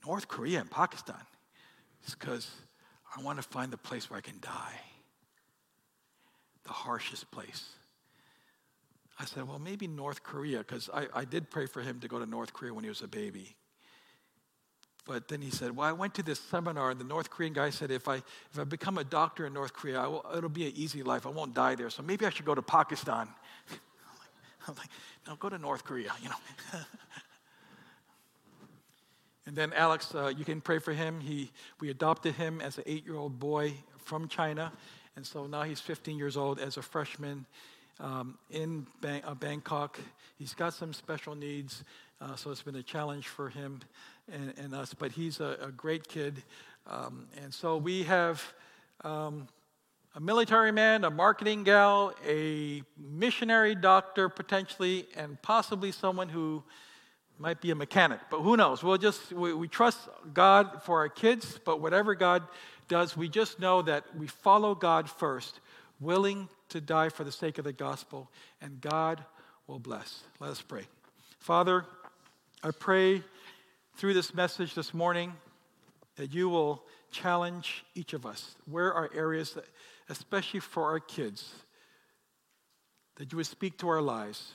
[0.06, 1.22] North Korea and Pakistan.
[2.04, 2.50] It's because
[3.18, 4.80] I want to find the place where I can die,
[6.66, 7.66] the harshest place.
[9.18, 12.20] I said, well, maybe North Korea, because I, I did pray for him to go
[12.20, 13.56] to North Korea when he was a baby.
[15.06, 17.70] But then he said, well, I went to this seminar, and the North Korean guy
[17.70, 20.74] said, if I, if I become a doctor in North Korea, will, it'll be an
[20.76, 21.26] easy life.
[21.26, 21.90] I won't die there.
[21.92, 23.30] So maybe I should go to Pakistan.
[23.70, 23.78] I'm,
[24.20, 24.90] like, I'm like,
[25.28, 26.36] no, go to North Korea, you know.
[29.46, 31.20] and then Alex, uh, you can pray for him.
[31.20, 34.72] He, we adopted him as an eight-year-old boy from China.
[35.16, 37.46] And so now he's 15 years old as a freshman
[38.00, 40.00] um, in Bang- uh, Bangkok.
[40.38, 41.84] He's got some special needs,
[42.20, 43.80] uh, so it's been a challenge for him
[44.32, 46.42] and, and us, but he's a, a great kid.
[46.88, 48.42] Um, and so we have
[49.04, 49.48] um,
[50.16, 56.64] a military man, a marketing gal, a missionary doctor potentially, and possibly someone who
[57.40, 58.84] might be a mechanic, but who knows?
[58.84, 60.00] We'll just, we, we trust
[60.34, 62.44] God for our kids, but whatever God
[62.88, 65.60] does, we just know that we follow God first,
[66.00, 68.30] willing to die for the sake of the gospel,
[68.62, 69.24] and God
[69.68, 70.22] will bless.
[70.40, 70.84] Let us pray.
[71.40, 71.86] Father,
[72.64, 73.24] I pray
[73.98, 75.34] through this message this morning
[76.16, 78.56] that you will challenge each of us.
[78.70, 79.66] Where are areas, that,
[80.10, 81.54] especially for our kids,
[83.18, 84.52] that you would speak to our lives?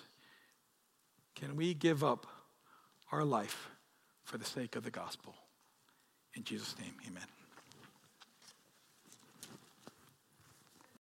[1.34, 2.26] Can we give up
[3.12, 3.70] our life
[4.24, 5.34] for the sake of the gospel?
[6.36, 7.39] In Jesus' name, amen.